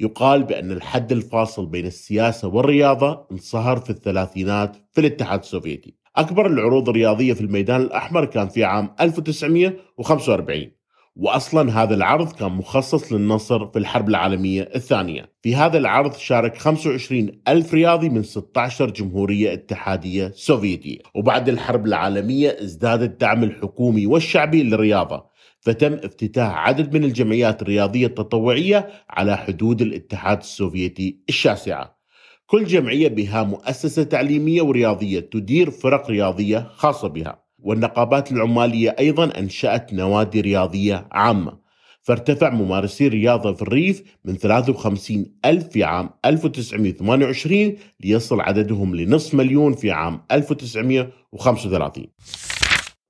يقال 0.00 0.42
بأن 0.42 0.72
الحد 0.72 1.12
الفاصل 1.12 1.66
بين 1.66 1.86
السياسة 1.86 2.48
والرياضة 2.48 3.26
انصهر 3.32 3.76
في 3.76 3.90
الثلاثينات 3.90 4.76
في 4.92 5.00
الاتحاد 5.00 5.38
السوفيتي. 5.40 5.94
أكبر 6.16 6.46
العروض 6.46 6.88
الرياضية 6.88 7.32
في 7.32 7.40
الميدان 7.40 7.80
الأحمر 7.80 8.24
كان 8.24 8.48
في 8.48 8.64
عام 8.64 8.94
1945 9.00 10.79
واصلا 11.16 11.82
هذا 11.82 11.94
العرض 11.94 12.32
كان 12.32 12.52
مخصص 12.52 13.12
للنصر 13.12 13.66
في 13.66 13.78
الحرب 13.78 14.08
العالمية 14.08 14.70
الثانية. 14.74 15.32
في 15.42 15.54
هذا 15.56 15.78
العرض 15.78 16.14
شارك 16.14 16.58
25 16.58 17.42
ألف 17.48 17.74
رياضي 17.74 18.08
من 18.08 18.22
16 18.22 18.90
جمهورية 18.90 19.52
اتحادية 19.52 20.32
سوفيتية، 20.34 20.98
وبعد 21.14 21.48
الحرب 21.48 21.86
العالمية 21.86 22.56
ازداد 22.62 23.02
الدعم 23.02 23.44
الحكومي 23.44 24.06
والشعبي 24.06 24.62
للرياضة، 24.62 25.24
فتم 25.60 25.92
افتتاح 25.92 26.56
عدد 26.68 26.96
من 26.96 27.04
الجمعيات 27.04 27.62
الرياضية 27.62 28.06
التطوعية 28.06 28.88
على 29.10 29.36
حدود 29.36 29.82
الاتحاد 29.82 30.38
السوفيتي 30.38 31.20
الشاسعة. 31.28 32.00
كل 32.46 32.64
جمعية 32.64 33.08
بها 33.08 33.42
مؤسسة 33.42 34.02
تعليمية 34.02 34.62
ورياضية 34.62 35.20
تدير 35.20 35.70
فرق 35.70 36.10
رياضية 36.10 36.70
خاصة 36.74 37.08
بها. 37.08 37.49
والنقابات 37.62 38.32
العمالية 38.32 38.96
أيضا 38.98 39.24
أنشأت 39.38 39.92
نوادي 39.94 40.40
رياضية 40.40 41.08
عامة. 41.12 41.60
فارتفع 42.02 42.50
ممارسي 42.50 43.06
الرياضة 43.06 43.52
في 43.52 43.62
الريف 43.62 44.02
من 44.24 44.36
53 44.36 45.26
ألف 45.44 45.68
في 45.68 45.84
عام 45.84 46.10
1928 46.24 47.76
ليصل 48.00 48.40
عددهم 48.40 48.96
لنصف 48.96 49.34
مليون 49.34 49.72
في 49.72 49.90
عام 49.90 50.22
1935 50.32 52.06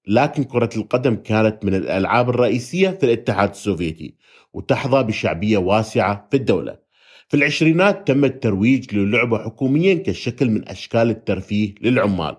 لكن 0.07 0.45
كرة 0.45 0.71
القدم 0.76 1.14
كانت 1.14 1.64
من 1.64 1.75
الألعاب 1.75 2.30
الرئيسية 2.30 2.90
في 2.90 3.07
الاتحاد 3.07 3.50
السوفيتي 3.50 4.14
وتحظى 4.52 5.02
بشعبية 5.02 5.59
واسعة 5.59 6.28
في 6.30 6.37
الدولة. 6.37 6.78
في 7.28 7.37
العشرينات 7.37 8.09
تم 8.09 8.25
الترويج 8.25 8.95
للعبة 8.95 9.38
حكوميا 9.38 9.95
كشكل 9.95 10.50
من 10.50 10.69
أشكال 10.69 11.11
الترفيه 11.11 11.75
للعمال. 11.80 12.37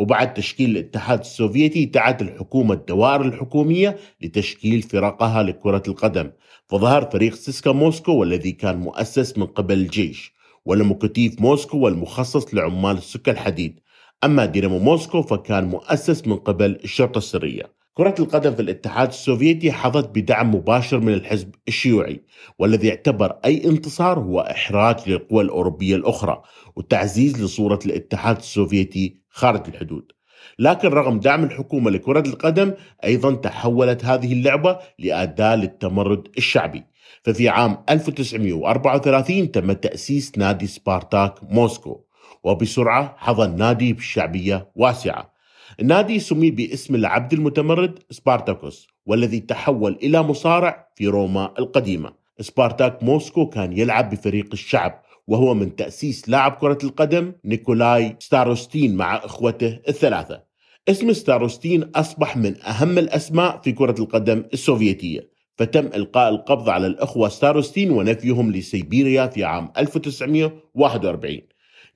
وبعد 0.00 0.34
تشكيل 0.34 0.70
الاتحاد 0.70 1.18
السوفيتي 1.18 1.84
دعت 1.84 2.22
الحكومة 2.22 2.74
الدوائر 2.74 3.20
الحكومية 3.20 3.96
لتشكيل 4.20 4.82
فرقها 4.82 5.42
لكرة 5.42 5.82
القدم. 5.88 6.30
فظهر 6.68 7.10
فريق 7.10 7.34
سيسكا 7.34 7.72
موسكو 7.72 8.12
والذي 8.12 8.52
كان 8.52 8.76
مؤسس 8.76 9.38
من 9.38 9.46
قبل 9.46 9.74
الجيش 9.74 10.32
ولوكوموتيف 10.64 11.40
موسكو 11.40 11.78
والمخصص 11.78 12.54
لعمال 12.54 12.96
السكة 12.96 13.30
الحديد. 13.30 13.80
أما 14.24 14.44
دينامو 14.44 14.78
موسكو 14.78 15.22
فكان 15.22 15.64
مؤسس 15.64 16.26
من 16.26 16.36
قبل 16.36 16.80
الشرطة 16.84 17.18
السرية. 17.18 17.80
كرة 17.94 18.14
القدم 18.18 18.54
في 18.54 18.62
الاتحاد 18.62 19.08
السوفيتي 19.08 19.72
حظت 19.72 20.08
بدعم 20.08 20.54
مباشر 20.54 21.00
من 21.00 21.14
الحزب 21.14 21.54
الشيوعي 21.68 22.20
والذي 22.58 22.90
اعتبر 22.90 23.38
أي 23.44 23.64
انتصار 23.64 24.18
هو 24.18 24.40
إحراج 24.40 25.08
للقوى 25.08 25.42
الأوروبية 25.42 25.96
الأخرى 25.96 26.42
وتعزيز 26.76 27.42
لصورة 27.42 27.78
الاتحاد 27.86 28.36
السوفيتي 28.36 29.19
خارج 29.30 29.62
الحدود. 29.68 30.12
لكن 30.58 30.88
رغم 30.88 31.20
دعم 31.20 31.44
الحكومة 31.44 31.90
لكرة 31.90 32.28
القدم 32.28 32.74
أيضا 33.04 33.34
تحولت 33.34 34.04
هذه 34.04 34.32
اللعبة 34.32 34.78
لأداة 34.98 35.56
للتمرد 35.56 36.28
الشعبي. 36.38 36.84
ففي 37.22 37.48
عام 37.48 37.84
1934 37.90 39.52
تم 39.52 39.72
تأسيس 39.72 40.38
نادي 40.38 40.66
سبارتاك 40.66 41.34
موسكو 41.42 42.04
وبسرعة 42.44 43.14
حظى 43.18 43.44
النادي 43.44 43.92
بشعبية 43.92 44.68
واسعة. 44.76 45.32
النادي 45.80 46.18
سمي 46.18 46.50
باسم 46.50 46.94
العبد 46.94 47.32
المتمرد 47.32 47.98
سبارتاكوس 48.10 48.88
والذي 49.06 49.40
تحول 49.40 49.98
إلى 50.02 50.22
مصارع 50.22 50.88
في 50.94 51.06
روما 51.06 51.54
القديمة. 51.58 52.12
سبارتاك 52.40 53.02
موسكو 53.02 53.48
كان 53.48 53.78
يلقب 53.78 54.10
بفريق 54.10 54.48
الشعب 54.52 55.02
وهو 55.26 55.54
من 55.54 55.76
تأسيس 55.76 56.28
لاعب 56.28 56.52
كرة 56.52 56.78
القدم 56.84 57.32
نيكولاي 57.44 58.16
ستاروستين 58.18 58.96
مع 58.96 59.16
إخوته 59.16 59.78
الثلاثة. 59.88 60.42
اسم 60.88 61.12
ستاروستين 61.12 61.82
أصبح 61.82 62.36
من 62.36 62.62
أهم 62.62 62.98
الأسماء 62.98 63.60
في 63.64 63.72
كرة 63.72 63.94
القدم 63.98 64.44
السوفيتية 64.52 65.30
فتم 65.58 65.86
إلقاء 65.86 66.28
القبض 66.28 66.68
على 66.68 66.86
الأخوة 66.86 67.28
ستاروستين 67.28 67.90
ونفيهم 67.90 68.52
لسيبيريا 68.52 69.26
في 69.26 69.44
عام 69.44 69.72
1941 69.78 71.40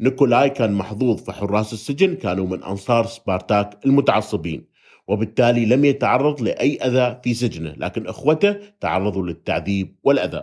نيكولاي 0.01 0.51
كان 0.51 0.73
محظوظ 0.73 1.23
فحراس 1.23 1.73
السجن 1.73 2.15
كانوا 2.15 2.47
من 2.47 2.63
أنصار 2.63 3.07
سبارتاك 3.07 3.87
المتعصبين 3.87 4.67
وبالتالي 5.09 5.67
لم 5.67 5.85
يتعرض 5.85 6.43
لأي 6.43 6.77
أذى 6.77 7.21
في 7.25 7.35
سجنه 7.35 7.75
لكن 7.77 8.07
أخوته 8.07 8.57
تعرضوا 8.81 9.27
للتعذيب 9.27 9.97
والأذى. 10.05 10.43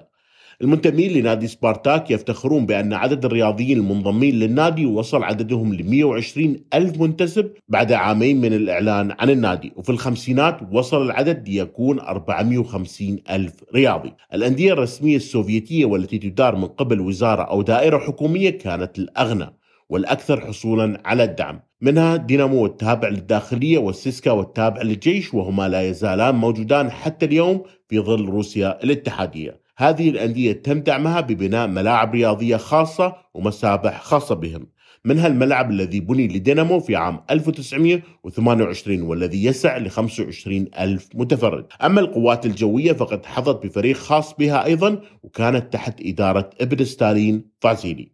المنتمين 0.61 1.11
لنادي 1.11 1.47
سبارتاك 1.47 2.11
يفتخرون 2.11 2.65
بأن 2.65 2.93
عدد 2.93 3.25
الرياضيين 3.25 3.77
المنضمين 3.77 4.35
للنادي 4.35 4.85
وصل 4.85 5.23
عددهم 5.23 5.73
ل 5.73 5.89
120 5.89 6.55
ألف 6.73 7.01
منتسب 7.01 7.51
بعد 7.67 7.91
عامين 7.91 8.41
من 8.41 8.53
الإعلان 8.53 9.11
عن 9.19 9.29
النادي. 9.29 9.73
وفي 9.75 9.89
الخمسينات 9.89 10.59
وصل 10.71 11.05
العدد 11.05 11.49
ليكون 11.49 11.99
450 11.99 13.19
ألف 13.29 13.53
رياضي. 13.75 14.13
الأندية 14.33 14.73
الرسمية 14.73 15.15
السوفيتية 15.15 15.85
والتي 15.85 16.17
تدار 16.17 16.55
من 16.55 16.67
قبل 16.67 16.99
وزارة 16.99 17.43
أو 17.43 17.61
دائرة 17.61 17.97
حكومية 17.97 18.49
كانت 18.49 18.99
الأغنى 18.99 19.47
والأكثر 19.89 20.41
حصولا 20.41 21.01
على 21.05 21.23
الدعم. 21.23 21.59
منها 21.81 22.15
دينامو 22.15 22.65
التابع 22.65 23.09
للداخلية 23.09 23.77
والسيسكا 23.77 24.31
والتابع 24.31 24.81
للجيش 24.81 25.33
وهما 25.33 25.69
لا 25.69 25.81
يزالان 25.81 26.35
موجودان 26.35 26.91
حتى 26.91 27.25
اليوم 27.25 27.63
في 27.89 27.99
ظل 27.99 28.25
روسيا 28.25 28.83
الاتحادية. 28.83 29.60
هذه 29.77 30.09
الأندية 30.09 30.51
تم 30.51 30.79
دعمها 30.79 31.21
ببناء 31.21 31.67
ملاعب 31.67 32.13
رياضية 32.13 32.57
خاصة 32.57 33.15
ومسابح 33.33 34.01
خاصة 34.01 34.35
بهم. 34.35 34.67
منها 35.05 35.27
الملعب 35.27 35.71
الذي 35.71 35.99
بني 35.99 36.27
لدينامو 36.27 36.79
في 36.79 36.95
عام 36.95 37.23
1928 37.31 39.01
والذي 39.01 39.43
يسع 39.45 39.77
ل 39.77 39.89
25 39.89 40.65
ألف 40.79 41.09
متفرج. 41.15 41.65
أما 41.83 42.01
القوات 42.01 42.45
الجوية 42.45 42.93
فقد 42.93 43.25
حظت 43.25 43.65
بفريق 43.65 43.95
خاص 43.95 44.33
بها 44.33 44.65
أيضا 44.65 45.01
وكانت 45.23 45.73
تحت 45.73 46.01
إدارة 46.01 46.49
ابن 46.61 46.85
ستالين 46.85 47.51
فازيلي 47.61 48.11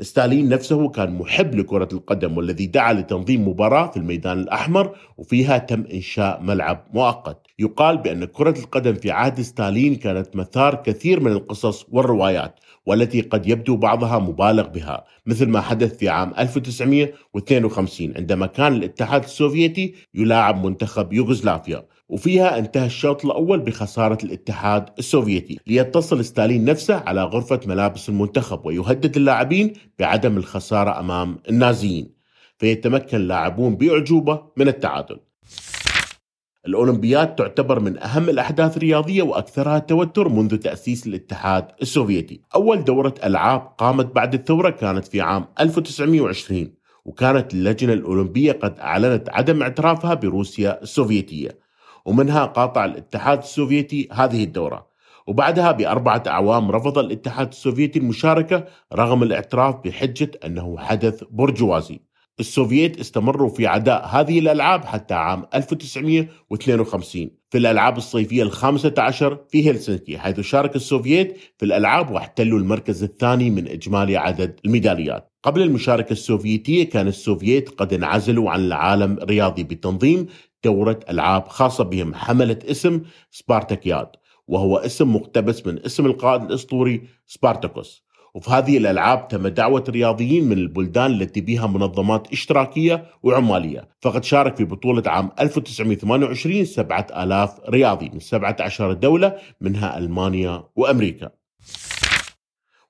ستالين 0.00 0.48
نفسه 0.48 0.88
كان 0.88 1.14
محب 1.14 1.54
لكرة 1.54 1.88
القدم 1.92 2.36
والذي 2.36 2.66
دعا 2.66 2.92
لتنظيم 2.92 3.48
مباراة 3.48 3.90
في 3.90 3.96
الميدان 3.96 4.38
الأحمر 4.38 4.96
وفيها 5.16 5.58
تم 5.58 5.84
إنشاء 5.92 6.42
ملعب 6.42 6.86
مؤقت. 6.94 7.43
يقال 7.58 7.98
بأن 7.98 8.24
كرة 8.24 8.58
القدم 8.58 8.94
في 8.94 9.10
عهد 9.10 9.40
ستالين 9.40 9.94
كانت 9.94 10.36
مثار 10.36 10.74
كثير 10.74 11.20
من 11.20 11.32
القصص 11.32 11.86
والروايات 11.90 12.60
والتي 12.86 13.20
قد 13.20 13.48
يبدو 13.48 13.76
بعضها 13.76 14.18
مبالغ 14.18 14.68
بها 14.68 15.04
مثل 15.26 15.48
ما 15.48 15.60
حدث 15.60 15.96
في 15.96 16.08
عام 16.08 16.34
1952 16.38 18.14
عندما 18.16 18.46
كان 18.46 18.72
الاتحاد 18.72 19.24
السوفيتي 19.24 19.94
يلاعب 20.14 20.66
منتخب 20.66 21.12
يوغوسلافيا 21.12 21.86
وفيها 22.08 22.58
انتهى 22.58 22.86
الشوط 22.86 23.24
الأول 23.24 23.60
بخسارة 23.60 24.18
الاتحاد 24.24 24.88
السوفيتي 24.98 25.58
ليتصل 25.66 26.24
ستالين 26.24 26.64
نفسه 26.64 26.96
على 27.06 27.24
غرفة 27.24 27.60
ملابس 27.66 28.08
المنتخب 28.08 28.66
ويهدد 28.66 29.16
اللاعبين 29.16 29.72
بعدم 29.98 30.36
الخسارة 30.36 31.00
أمام 31.00 31.38
النازيين 31.48 32.14
فيتمكن 32.58 33.16
اللاعبون 33.16 33.76
بأعجوبة 33.76 34.42
من 34.56 34.68
التعادل. 34.68 35.18
الأولمبياد 36.66 37.34
تعتبر 37.34 37.80
من 37.80 37.98
أهم 37.98 38.28
الأحداث 38.28 38.76
الرياضية 38.76 39.22
وأكثرها 39.22 39.78
توتر 39.78 40.28
منذ 40.28 40.56
تأسيس 40.56 41.06
الاتحاد 41.06 41.68
السوفيتي. 41.82 42.40
أول 42.54 42.84
دورة 42.84 43.14
ألعاب 43.24 43.60
قامت 43.78 44.14
بعد 44.14 44.34
الثورة 44.34 44.70
كانت 44.70 45.06
في 45.06 45.20
عام 45.20 45.44
1920 45.60 46.74
وكانت 47.04 47.54
اللجنة 47.54 47.92
الأولمبية 47.92 48.52
قد 48.52 48.78
أعلنت 48.78 49.28
عدم 49.28 49.62
اعترافها 49.62 50.14
بروسيا 50.14 50.82
السوفيتية 50.82 51.58
ومنها 52.04 52.44
قاطع 52.44 52.84
الاتحاد 52.84 53.38
السوفيتي 53.38 54.08
هذه 54.12 54.44
الدورة. 54.44 54.94
وبعدها 55.26 55.72
بأربعة 55.72 56.22
أعوام 56.26 56.70
رفض 56.70 56.98
الاتحاد 56.98 57.48
السوفيتي 57.48 57.98
المشاركة 57.98 58.64
رغم 58.94 59.22
الاعتراف 59.22 59.74
بحجة 59.84 60.30
أنه 60.44 60.78
حدث 60.78 61.24
برجوازي. 61.30 62.00
السوفييت 62.40 63.00
استمروا 63.00 63.48
في 63.48 63.66
عداء 63.66 64.06
هذه 64.06 64.38
الألعاب 64.38 64.84
حتى 64.84 65.14
عام 65.14 65.46
1952 65.54 67.30
في 67.50 67.58
الألعاب 67.58 67.96
الصيفية 67.96 68.42
الخامسة 68.42 68.94
عشر 68.98 69.38
في 69.48 69.70
هلسنكي 69.70 70.18
حيث 70.18 70.40
شارك 70.40 70.76
السوفييت 70.76 71.36
في 71.58 71.64
الألعاب 71.64 72.10
واحتلوا 72.10 72.58
المركز 72.58 73.02
الثاني 73.02 73.50
من 73.50 73.68
إجمالي 73.68 74.16
عدد 74.16 74.60
الميداليات. 74.64 75.32
قبل 75.42 75.62
المشاركة 75.62 76.12
السوفيتية 76.12 76.84
كان 76.90 77.08
السوفييت 77.08 77.68
قد 77.68 77.92
انعزلوا 77.92 78.50
عن 78.50 78.60
العالم 78.60 79.12
الرياضي 79.12 79.62
بتنظيم 79.64 80.26
دورة 80.64 81.00
ألعاب 81.10 81.48
خاصة 81.48 81.84
بهم 81.84 82.14
حملت 82.14 82.64
اسم 82.64 83.02
سبارتاكياد 83.30 84.08
وهو 84.48 84.76
اسم 84.76 85.16
مقتبس 85.16 85.66
من 85.66 85.84
اسم 85.86 86.06
القائد 86.06 86.42
الأسطوري 86.42 87.02
سبارتاكوس. 87.26 88.04
وفي 88.34 88.50
هذه 88.50 88.78
الألعاب 88.78 89.28
تم 89.28 89.48
دعوة 89.48 89.84
رياضيين 89.88 90.44
من 90.44 90.58
البلدان 90.58 91.10
التي 91.10 91.40
بها 91.40 91.66
منظمات 91.66 92.32
إشتراكية 92.32 93.06
وعمالية. 93.22 93.88
فقد 94.00 94.24
شارك 94.24 94.56
في 94.56 94.64
بطولة 94.64 95.02
عام 95.06 95.30
1928 95.40 96.64
7000 96.64 97.60
رياضي 97.68 98.10
من 98.10 98.18
17 98.18 98.92
دولة 98.92 99.36
منها 99.60 99.98
ألمانيا 99.98 100.64
وأمريكا. 100.76 101.30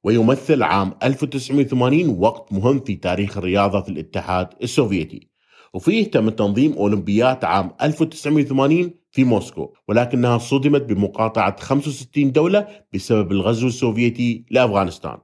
ويمثل 0.04 0.62
عام 0.62 0.94
1980 1.02 2.08
وقت 2.08 2.52
مهم 2.52 2.80
في 2.80 2.94
تاريخ 2.94 3.38
الرياضة 3.38 3.80
في 3.80 3.88
الاتحاد 3.88 4.48
السوفيتي. 4.62 5.28
وفيه 5.74 6.10
تم 6.10 6.28
تنظيم 6.28 6.72
أولمبيات 6.72 7.44
عام 7.44 7.70
1980 7.82 8.94
في 9.10 9.24
موسكو 9.24 9.74
ولكنها 9.88 10.38
صدمت 10.38 10.82
بمقاطعة 10.82 11.60
65 11.60 12.32
دولة 12.32 12.66
بسبب 12.94 13.32
الغزو 13.32 13.66
السوفيتي 13.66 14.44
لأفغانستان. 14.50 15.16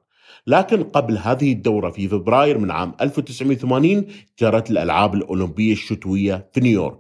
لكن 0.50 0.82
قبل 0.82 1.18
هذه 1.18 1.52
الدورة 1.52 1.90
في 1.90 2.08
فبراير 2.08 2.58
من 2.58 2.70
عام 2.70 2.94
1980 3.00 4.06
جرت 4.38 4.70
الألعاب 4.70 5.14
الأولمبية 5.14 5.72
الشتوية 5.72 6.48
في 6.52 6.60
نيويورك 6.60 6.98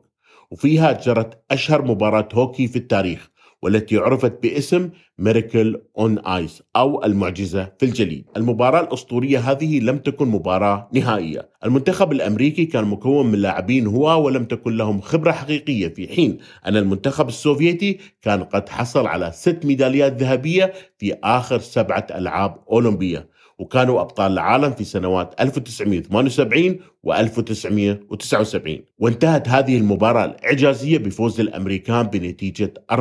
وفيها 0.50 0.92
جرت 0.92 1.42
أشهر 1.50 1.84
مباراة 1.84 2.28
هوكي 2.34 2.66
في 2.66 2.76
التاريخ 2.76 3.30
والتي 3.62 3.96
عرفت 3.96 4.42
باسم 4.42 4.90
Miracle 5.18 5.80
on 5.98 6.18
Ice 6.18 6.62
أو 6.76 7.04
المعجزة 7.04 7.72
في 7.78 7.86
الجليد. 7.86 8.24
المباراة 8.36 8.80
الأسطورية 8.80 9.38
هذه 9.38 9.80
لم 9.80 9.98
تكن 9.98 10.28
مباراة 10.28 10.88
نهائية. 10.92 11.48
المنتخب 11.64 12.12
الأمريكي 12.12 12.64
كان 12.66 12.84
مكون 12.84 13.26
من 13.26 13.38
لاعبين 13.38 13.86
هواة 13.86 14.24
ولم 14.24 14.44
تكن 14.44 14.76
لهم 14.76 15.00
خبرة 15.00 15.32
حقيقية 15.32 15.88
في 15.88 16.08
حين 16.08 16.38
أن 16.66 16.76
المنتخب 16.76 17.28
السوفيتي 17.28 17.98
كان 18.22 18.44
قد 18.44 18.68
حصل 18.68 19.06
على 19.06 19.30
ست 19.34 19.60
ميداليات 19.64 20.22
ذهبية 20.22 20.72
في 20.98 21.14
آخر 21.24 21.58
سبعة 21.58 22.06
ألعاب 22.10 22.56
أولمبية. 22.72 23.39
وكانوا 23.60 24.00
أبطال 24.00 24.32
العالم 24.32 24.72
في 24.72 24.84
سنوات 24.84 25.40
1978 25.40 26.78
و 27.02 27.12
1979 27.14 28.78
وانتهت 28.98 29.48
هذه 29.48 29.76
المباراة 29.76 30.24
الإعجازية 30.24 30.98
بفوز 30.98 31.40
الأمريكان 31.40 32.06
بنتيجة 32.06 32.74
4-3 32.92 32.96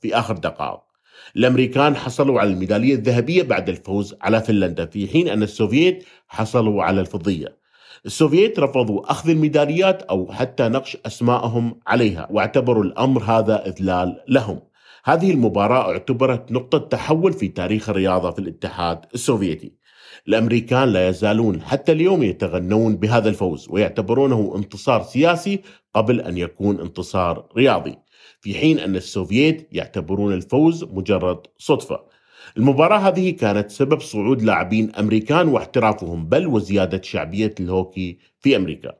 في 0.00 0.14
آخر 0.14 0.36
دقائق. 0.36 0.80
الأمريكان 1.36 1.96
حصلوا 1.96 2.40
على 2.40 2.50
الميدالية 2.50 2.94
الذهبية 2.94 3.42
بعد 3.42 3.68
الفوز 3.68 4.14
على 4.20 4.40
فنلندا 4.40 4.86
في 4.86 5.08
حين 5.08 5.28
أن 5.28 5.42
السوفييت 5.42 6.04
حصلوا 6.28 6.82
على 6.82 7.00
الفضية. 7.00 7.56
السوفييت 8.06 8.58
رفضوا 8.58 9.10
أخذ 9.10 9.30
الميداليات 9.30 10.02
أو 10.02 10.32
حتى 10.32 10.68
نقش 10.68 10.96
أسمائهم 11.06 11.80
عليها 11.86 12.28
واعتبروا 12.30 12.84
الأمر 12.84 13.22
هذا 13.22 13.66
إذلال 13.66 14.22
لهم. 14.28 14.60
هذه 15.04 15.30
المباراة 15.30 15.92
اعتبرت 15.92 16.52
نقطة 16.52 16.78
تحول 16.78 17.32
في 17.32 17.48
تاريخ 17.48 17.88
الرياضة 17.88 18.30
في 18.30 18.38
الاتحاد 18.38 19.04
السوفيتي. 19.14 19.72
الأمريكان 20.28 20.88
لا 20.88 21.08
يزالون 21.08 21.62
حتى 21.62 21.92
اليوم 21.92 22.22
يتغنون 22.22 22.96
بهذا 22.96 23.28
الفوز 23.28 23.66
ويعتبرونه 23.70 24.52
انتصار 24.56 25.02
سياسي 25.02 25.60
قبل 25.94 26.20
أن 26.20 26.38
يكون 26.38 26.80
انتصار 26.80 27.48
رياضي 27.56 27.94
في 28.40 28.54
حين 28.54 28.78
أن 28.78 28.96
السوفييت 28.96 29.68
يعتبرون 29.72 30.32
الفوز 30.32 30.84
مجرد 30.84 31.38
صدفة. 31.58 32.00
المباراة 32.56 32.98
هذه 32.98 33.30
كانت 33.30 33.70
سبب 33.70 34.00
صعود 34.00 34.42
لاعبين 34.42 34.94
أمريكان 34.94 35.48
واحترافهم 35.48 36.26
بل 36.26 36.46
وزيادة 36.46 37.02
شعبية 37.02 37.54
الهوكي 37.60 38.18
في 38.40 38.56
أمريكا. 38.56 38.92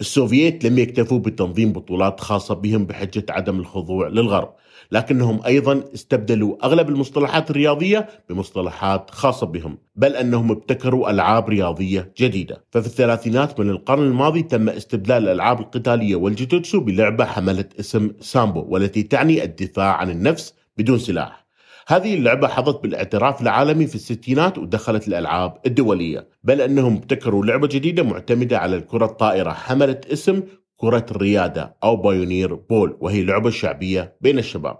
السوفييت 0.00 0.64
لم 0.64 0.78
يكتفوا 0.78 1.18
بتنظيم 1.18 1.72
بطولات 1.72 2.20
خاصة 2.20 2.54
بهم 2.54 2.86
بحجة 2.86 3.26
عدم 3.30 3.60
الخضوع 3.60 4.08
للغرب. 4.08 4.54
لكنهم 4.92 5.40
أيضا 5.46 5.84
استبدلوا 5.94 6.66
أغلب 6.66 6.88
المصطلحات 6.88 7.50
الرياضية 7.50 8.08
بمصطلحات 8.28 9.10
خاصة 9.10 9.46
بهم، 9.46 9.78
بل 9.96 10.16
أنهم 10.16 10.50
ابتكروا 10.50 11.10
ألعاب 11.10 11.48
رياضية 11.48 12.12
جديدة، 12.18 12.64
ففي 12.70 12.86
الثلاثينات 12.86 13.60
من 13.60 13.70
القرن 13.70 14.02
الماضي 14.02 14.42
تم 14.42 14.68
استبدال 14.68 15.22
الألعاب 15.22 15.60
القتالية 15.60 16.16
والجوجوتسو 16.16 16.80
بلعبة 16.80 17.24
حملت 17.24 17.78
اسم 17.80 18.10
سامبو 18.20 18.66
والتي 18.68 19.02
تعني 19.02 19.44
الدفاع 19.44 19.96
عن 19.96 20.10
النفس 20.10 20.54
بدون 20.78 20.98
سلاح. 20.98 21.42
هذه 21.88 22.14
اللعبة 22.14 22.48
حظت 22.48 22.82
بالاعتراف 22.82 23.42
العالمي 23.42 23.86
في 23.86 23.94
الستينات 23.94 24.58
ودخلت 24.58 25.08
الألعاب 25.08 25.58
الدولية 25.66 26.28
بل 26.44 26.60
أنهم 26.60 26.96
ابتكروا 26.96 27.44
لعبة 27.44 27.68
جديدة 27.68 28.02
معتمدة 28.02 28.58
على 28.58 28.76
الكرة 28.76 29.04
الطائرة 29.04 29.50
حملت 29.50 30.06
اسم 30.06 30.42
كرة 30.82 31.06
الريادة 31.10 31.76
أو 31.84 31.96
بايونير 31.96 32.54
بول 32.54 32.96
وهي 33.00 33.22
لعبة 33.22 33.50
شعبية 33.50 34.16
بين 34.20 34.38
الشباب. 34.38 34.78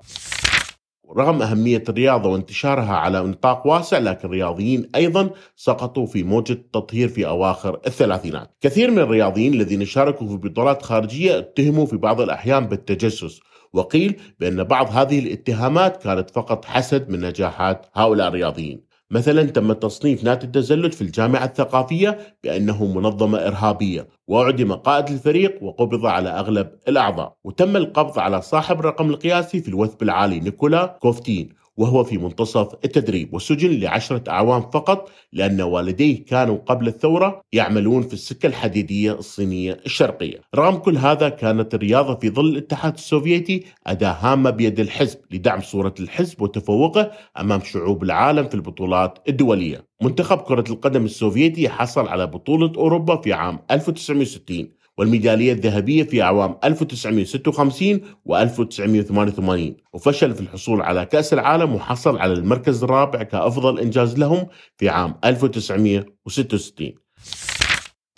رغم 1.17 1.43
أهمية 1.43 1.85
الرياضة 1.89 2.31
وانتشارها 2.31 2.95
على 2.95 3.23
نطاق 3.23 3.67
واسع 3.67 3.99
لكن 3.99 4.29
الرياضيين 4.29 4.91
أيضا 4.95 5.31
سقطوا 5.57 6.07
في 6.07 6.23
موجة 6.23 6.53
التطهير 6.53 7.09
في 7.09 7.27
أواخر 7.27 7.81
الثلاثينات. 7.87 8.57
كثير 8.61 8.91
من 8.91 8.99
الرياضيين 8.99 9.55
الذين 9.55 9.85
شاركوا 9.85 10.29
في 10.29 10.37
بطولات 10.37 10.83
خارجية 10.83 11.39
اتهموا 11.39 11.87
في 11.87 11.97
بعض 11.97 12.21
الأحيان 12.21 12.67
بالتجسس 12.67 13.41
وقيل 13.73 14.21
بأن 14.41 14.65
بعض 14.65 14.89
هذه 14.91 15.19
الاتهامات 15.19 16.03
كانت 16.03 16.31
فقط 16.31 16.65
حسد 16.65 17.11
من 17.11 17.21
نجاحات 17.21 17.87
هؤلاء 17.95 18.29
الرياضيين. 18.29 18.92
مثلا 19.13 19.43
تم 19.43 19.73
تصنيف 19.73 20.25
نادي 20.25 20.47
التزلج 20.47 20.93
في 20.93 21.03
الجامعة 21.03 21.45
الثقافية 21.45 22.19
بأنه 22.45 22.85
منظمة 22.85 23.39
إرهابية 23.39 24.09
وأعدم 24.29 24.73
قائد 24.73 25.09
الفريق 25.09 25.63
وقبض 25.63 26.07
على 26.07 26.29
أغلب 26.29 26.71
الأعضاء 26.89 27.37
وتم 27.45 27.77
القبض 27.77 28.19
على 28.19 28.43
صاحب 28.43 28.81
الرقم 28.81 29.11
القياسي 29.11 29.61
في 29.61 29.69
الوثب 29.69 30.03
العالي 30.03 30.41
نيكولا 30.41 30.99
كوفتين. 31.03 31.62
وهو 31.83 32.05
في 32.05 32.19
منتصف 32.19 32.75
التدريب 32.85 33.35
وسجن 33.35 33.81
لعشرة 33.81 34.31
أعوام 34.31 34.61
فقط 34.71 35.11
لأن 35.33 35.61
والديه 35.61 36.25
كانوا 36.25 36.59
قبل 36.67 36.89
الثورة 36.89 37.43
يعملون 37.53 38.03
في 38.03 38.13
السكة 38.13 38.47
الحديدية 38.47 39.13
الصينية 39.13 39.81
الشرقية. 39.87 40.41
رغم 40.55 40.77
كل 40.77 40.97
هذا 40.97 41.29
كانت 41.29 41.75
الرياضة 41.75 42.15
في 42.15 42.31
ظل 42.31 42.49
الاتحاد 42.49 42.95
السوفيتي 42.95 43.65
أداة 43.87 44.17
هامة 44.21 44.51
بيد 44.51 44.81
الحزب 44.81 45.19
لدعم 45.31 45.61
صورة 45.61 45.95
الحزب 46.01 46.43
وتفوقه 46.43 47.11
أمام 47.41 47.61
شعوب 47.61 48.03
العالم 48.03 48.49
في 48.49 48.55
البطولات 48.55 49.19
الدولية. 49.29 49.85
منتخب 50.03 50.39
كرة 50.39 50.65
القدم 50.71 51.05
السوفيتي 51.05 51.69
حصل 51.69 52.09
على 52.09 52.27
بطولة 52.27 52.73
أوروبا 52.77 53.17
في 53.17 53.33
عام 53.33 53.59
1960 53.71 54.82
والميدالية 54.99 55.53
الذهبية 55.53 56.03
في 56.03 56.23
أعوام 56.23 56.57
1956 56.65 58.01
و 58.25 58.37
1988 58.37 59.77
وفشل 59.93 60.35
في 60.35 60.41
الحصول 60.41 60.83
على 60.83 61.07
كأس 61.07 61.33
العالم 61.33 61.75
وحصل 61.75 62.19
على 62.19 62.33
المركز 62.33 62.85
الرابع 62.85 63.23
كأفضل 63.23 63.79
إنجاز 63.79 64.19
لهم 64.19 64.47
في 64.77 64.89
عام 64.89 65.15
1966 65.25 66.93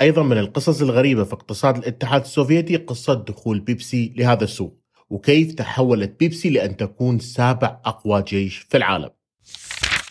أيضا 0.01 0.23
من 0.23 0.39
القصص 0.39 0.83
الغريبة 0.83 1.25
في 1.25 1.33
اقتصاد 1.33 1.77
الاتحاد 1.77 2.21
السوفيتي 2.21 2.77
قصة 2.77 3.15
دخول 3.15 3.61
بيبسي 3.61 4.15
لهذا 4.17 4.45
السوق 4.45 4.81
وكيف 5.11 5.55
تحولت 5.55 6.21
بيبسي 6.21 6.51
لأن 6.51 6.77
تكون 6.77 7.19
سابع 7.19 7.81
أقوى 7.85 8.23
جيش 8.23 8.59
في 8.59 8.77
العالم. 8.77 9.11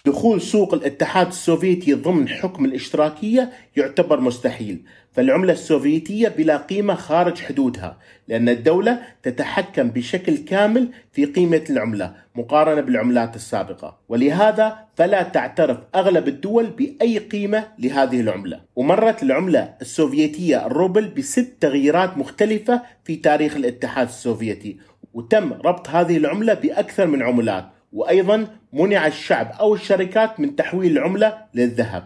دخول 0.07 0.41
سوق 0.41 0.73
الاتحاد 0.73 1.27
السوفيتي 1.27 1.93
ضمن 1.93 2.29
حكم 2.29 2.65
الاشتراكية 2.65 3.51
يعتبر 3.75 4.19
مستحيل 4.19 4.81
فالعملة 5.13 5.53
السوفيتية 5.53 6.27
بلا 6.27 6.57
قيمة 6.57 6.95
خارج 6.95 7.37
حدودها 7.37 7.97
لأن 8.27 8.49
الدولة 8.49 8.99
تتحكم 9.23 9.89
بشكل 9.89 10.37
كامل 10.37 10.89
في 11.11 11.25
قيمة 11.25 11.63
العملة 11.69 12.15
مقارنة 12.35 12.81
بالعملات 12.81 13.35
السابقة 13.35 13.97
ولهذا 14.09 14.77
فلا 14.95 15.23
تعترف 15.23 15.77
أغلب 15.95 16.27
الدول 16.27 16.67
بأي 16.67 17.17
قيمة 17.17 17.67
لهذه 17.79 18.21
العملة. 18.21 18.61
ومرت 18.75 19.23
العملة 19.23 19.73
السوفيتية 19.81 20.65
الروبل 20.65 21.07
بست 21.07 21.53
تغييرات 21.59 22.17
مختلفة 22.17 22.81
في 23.03 23.15
تاريخ 23.15 23.55
الاتحاد 23.55 24.07
السوفيتي 24.07 24.77
وتم 25.13 25.53
ربط 25.53 25.89
هذه 25.89 26.17
العملة 26.17 26.53
بأكثر 26.53 27.07
من 27.07 27.23
عملات 27.23 27.65
وأيضا 27.93 28.47
منع 28.73 29.07
الشعب 29.07 29.51
أو 29.59 29.73
الشركات 29.73 30.39
من 30.39 30.55
تحويل 30.55 30.91
العملة 30.91 31.37
للذهب. 31.53 32.03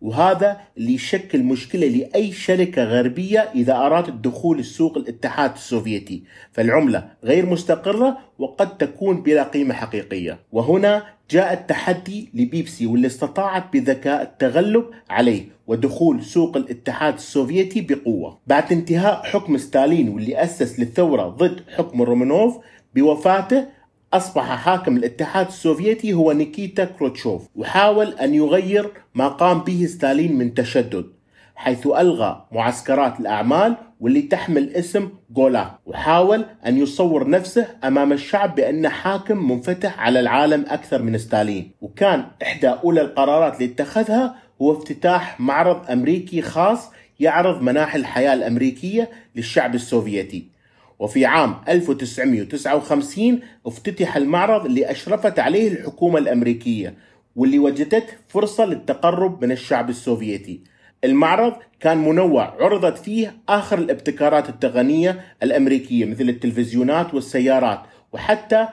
وهذا 0.00 0.60
اللي 0.78 0.94
يشكل 0.94 1.42
مشكلة 1.42 1.86
لأي 1.86 2.32
شركة 2.32 2.84
غربية 2.84 3.40
إذا 3.54 3.76
أرادت 3.76 4.08
الدخول 4.08 4.58
السوق 4.58 4.96
الاتحاد 4.96 5.52
السوفيتي. 5.52 6.22
فالعملة 6.52 7.08
غير 7.24 7.46
مستقرة 7.46 8.18
وقد 8.38 8.78
تكون 8.78 9.22
بلا 9.22 9.42
قيمة 9.42 9.74
حقيقية. 9.74 10.38
وهنا 10.52 11.02
جاء 11.30 11.52
التحدي 11.52 12.30
لبيبسي 12.34 12.86
واللي 12.86 13.06
استطاعت 13.06 13.72
بذكاء 13.72 14.22
التغلب 14.22 14.84
عليه 15.10 15.44
ودخول 15.66 16.24
سوق 16.24 16.56
الاتحاد 16.56 17.14
السوفيتي 17.14 17.80
بقوة. 17.80 18.38
بعد 18.46 18.72
انتهاء 18.72 19.22
حكم 19.24 19.56
ستالين 19.56 20.08
واللي 20.08 20.42
أسس 20.42 20.80
للثورة 20.80 21.28
ضد 21.28 21.60
حكم 21.76 22.02
رومانوف 22.02 22.58
بوفاته 22.94 23.66
أصبح 24.12 24.54
حاكم 24.56 24.96
الاتحاد 24.96 25.46
السوفيتي 25.46 26.12
هو 26.12 26.32
نيكيتا 26.32 26.84
كروتشوف 26.84 27.48
وحاول 27.56 28.12
أن 28.12 28.34
يغير 28.34 28.90
ما 29.14 29.28
قام 29.28 29.58
به 29.60 29.86
ستالين 29.86 30.38
من 30.38 30.54
تشدد 30.54 31.06
حيث 31.54 31.86
ألغى 31.86 32.46
معسكرات 32.52 33.20
الأعمال 33.20 33.76
واللي 34.00 34.22
تحمل 34.22 34.70
اسم 34.70 35.08
جولا 35.30 35.78
وحاول 35.86 36.44
أن 36.66 36.78
يصور 36.78 37.30
نفسه 37.30 37.66
أمام 37.84 38.12
الشعب 38.12 38.54
بأنه 38.54 38.88
حاكم 38.88 39.50
منفتح 39.50 40.00
على 40.00 40.20
العالم 40.20 40.64
أكثر 40.68 41.02
من 41.02 41.18
ستالين. 41.18 41.70
وكان 41.80 42.24
إحدى 42.42 42.68
أولى 42.68 43.00
القرارات 43.00 43.54
اللي 43.54 43.72
اتخذها 43.72 44.36
هو 44.62 44.72
افتتاح 44.72 45.40
معرض 45.40 45.90
أمريكي 45.90 46.42
خاص 46.42 46.90
يعرض 47.20 47.62
مناحي 47.62 47.98
الحياة 47.98 48.34
الأمريكية 48.34 49.10
للشعب 49.36 49.74
السوفيتي. 49.74 50.59
وفي 51.00 51.24
عام 51.24 51.54
1959 51.68 53.40
افتتح 53.66 54.16
المعرض 54.16 54.66
اللي 54.66 54.90
أشرفت 54.90 55.38
عليه 55.38 55.68
الحكومة 55.68 56.18
الأمريكية 56.18 56.94
واللي 57.36 57.58
وجدت 57.58 58.04
فرصة 58.28 58.64
للتقرب 58.64 59.44
من 59.44 59.52
الشعب 59.52 59.90
السوفيتي. 59.90 60.60
المعرض 61.04 61.52
كان 61.80 61.98
منوع 61.98 62.44
عرضت 62.44 62.98
فيه 62.98 63.36
آخر 63.48 63.78
الابتكارات 63.78 64.48
التقنية 64.48 65.24
الأمريكية 65.42 66.04
مثل 66.04 66.28
التلفزيونات 66.28 67.14
والسيارات 67.14 67.80
وحتى 68.12 68.68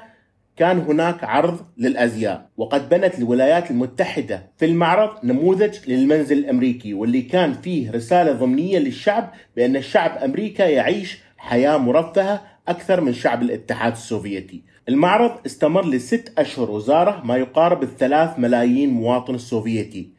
كان 0.58 0.80
هناك 0.80 1.24
عرض 1.24 1.60
للأزياء. 1.78 2.50
وقد 2.58 2.90
بنت 2.90 3.20
الولايات 3.20 3.72
المتحدة 3.72 4.52
في 4.58 4.66
المعرض 4.66 5.10
نموذج 5.26 5.76
للمنزل 5.88 6.38
الأمريكي 6.38 6.94
واللي 6.94 7.22
كان 7.22 7.54
فيه 7.54 7.92
رسالة 7.92 8.32
ضمنية 8.32 8.80
للشعب 8.80 9.34
بأن 9.56 9.76
الشعب 9.76 10.18
أمريكا 10.24 10.64
يعيش 10.64 11.18
حياة 11.38 11.78
مرفهة 11.78 12.42
أكثر 12.68 13.02
من 13.02 13.14
شعب 13.14 13.42
الاتحاد 13.42 13.92
السوفيتي. 13.92 14.64
المعرض 14.90 15.32
استمر 15.46 15.86
لست 15.86 16.34
أشهر 16.38 16.72
وزاره 16.72 17.22
ما 17.26 17.38
يقارب 17.38 17.84
الثلاث 17.84 18.40
ملايين 18.40 18.90
مواطن 18.90 19.36
السوفيتي. 19.36 20.10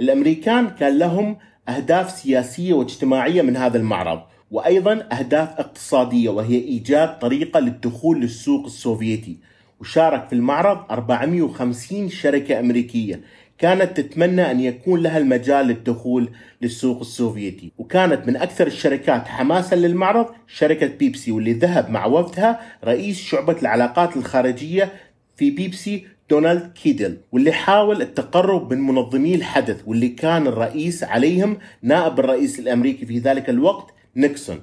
الأمريكان 0.00 0.68
كان 0.70 0.98
لهم 0.98 1.36
أهداف 1.68 2.10
سياسية 2.10 2.74
واجتماعية 2.74 3.42
من 3.42 3.56
هذا 3.56 3.78
المعرض 3.78 4.22
وأيضا 4.50 5.08
أهداف 5.12 5.48
اقتصادية 5.58 6.30
وهي 6.30 6.54
إيجاد 6.54 7.18
طريقة 7.18 7.60
للدخول 7.60 8.20
للسوق 8.20 8.64
السوفيتي. 8.64 9.38
وشارك 9.80 10.26
في 10.28 10.32
المعرض 10.32 10.78
450 10.90 12.08
شركة 12.08 12.60
أمريكية 12.60 13.20
كانت 13.58 14.00
تتمنى 14.00 14.50
أن 14.50 14.60
يكون 14.60 15.02
لها 15.02 15.18
المجال 15.18 15.66
للدخول 15.66 16.28
للسوق 16.62 17.00
السوفيتي. 17.00 17.72
وكانت 17.78 18.26
من 18.28 18.36
أكثر 18.36 18.66
الشركات 18.66 19.28
حماسا 19.28 19.74
للمعرض 19.74 20.26
شركة 20.46 20.86
بيبسي 20.86 21.32
واللي 21.32 21.52
ذهب 21.52 21.90
مع 21.90 22.06
وفدها 22.06 22.60
رئيس 22.84 23.20
شعبة 23.20 23.56
العلاقات 23.62 24.16
الخارجية 24.16 24.92
في 25.36 25.50
بيبسي 25.50 26.06
دونالد 26.30 26.72
كيندل 26.72 27.16
واللي 27.32 27.52
حاول 27.52 28.02
التقرب 28.02 28.72
من 28.72 28.80
منظمي 28.80 29.34
الحدث 29.34 29.82
واللي 29.86 30.08
كان 30.08 30.46
الرئيس 30.46 31.04
عليهم 31.04 31.58
نائب 31.82 32.20
الرئيس 32.20 32.58
الأمريكي 32.58 33.06
في 33.06 33.18
ذلك 33.18 33.50
الوقت 33.50 33.94
نيكسون. 34.16 34.60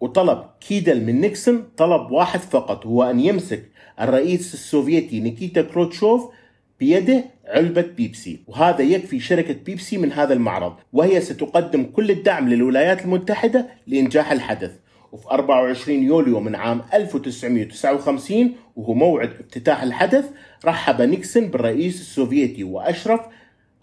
وطلب 0.00 0.44
كيندل 0.60 1.04
من 1.04 1.20
نيكسون 1.20 1.64
طلب 1.76 2.10
واحد 2.10 2.40
فقط 2.40 2.86
هو 2.86 3.02
أن 3.02 3.20
يمسك 3.20 3.62
الرئيس 4.00 4.54
السوفيتي 4.54 5.20
نيكيتا 5.20 5.62
كروتشوف 5.62 6.30
بيده 6.80 7.24
علبة 7.46 7.82
بيبسي. 7.82 8.40
وهذا 8.46 8.82
يكفي 8.82 9.20
شركة 9.20 9.56
بيبسي 9.66 9.98
من 9.98 10.12
هذا 10.12 10.34
المعرض. 10.34 10.76
وهي 10.92 11.20
ستقدم 11.20 11.84
كل 11.84 12.10
الدعم 12.10 12.48
للولايات 12.48 13.04
المتحدة 13.04 13.66
لإنجاح 13.86 14.32
الحدث. 14.32 14.70
وفي 15.12 15.30
24 15.30 16.02
يوليو 16.02 16.40
من 16.40 16.54
عام 16.54 16.82
1959 16.94 18.54
وهو 18.76 18.94
موعد 18.94 19.30
افتتاح 19.40 19.82
الحدث 19.82 20.24
رحب 20.64 21.02
نيكسون 21.02 21.46
بالرئيس 21.46 22.00
السوفيتي 22.00 22.64
وأشرف 22.64 23.20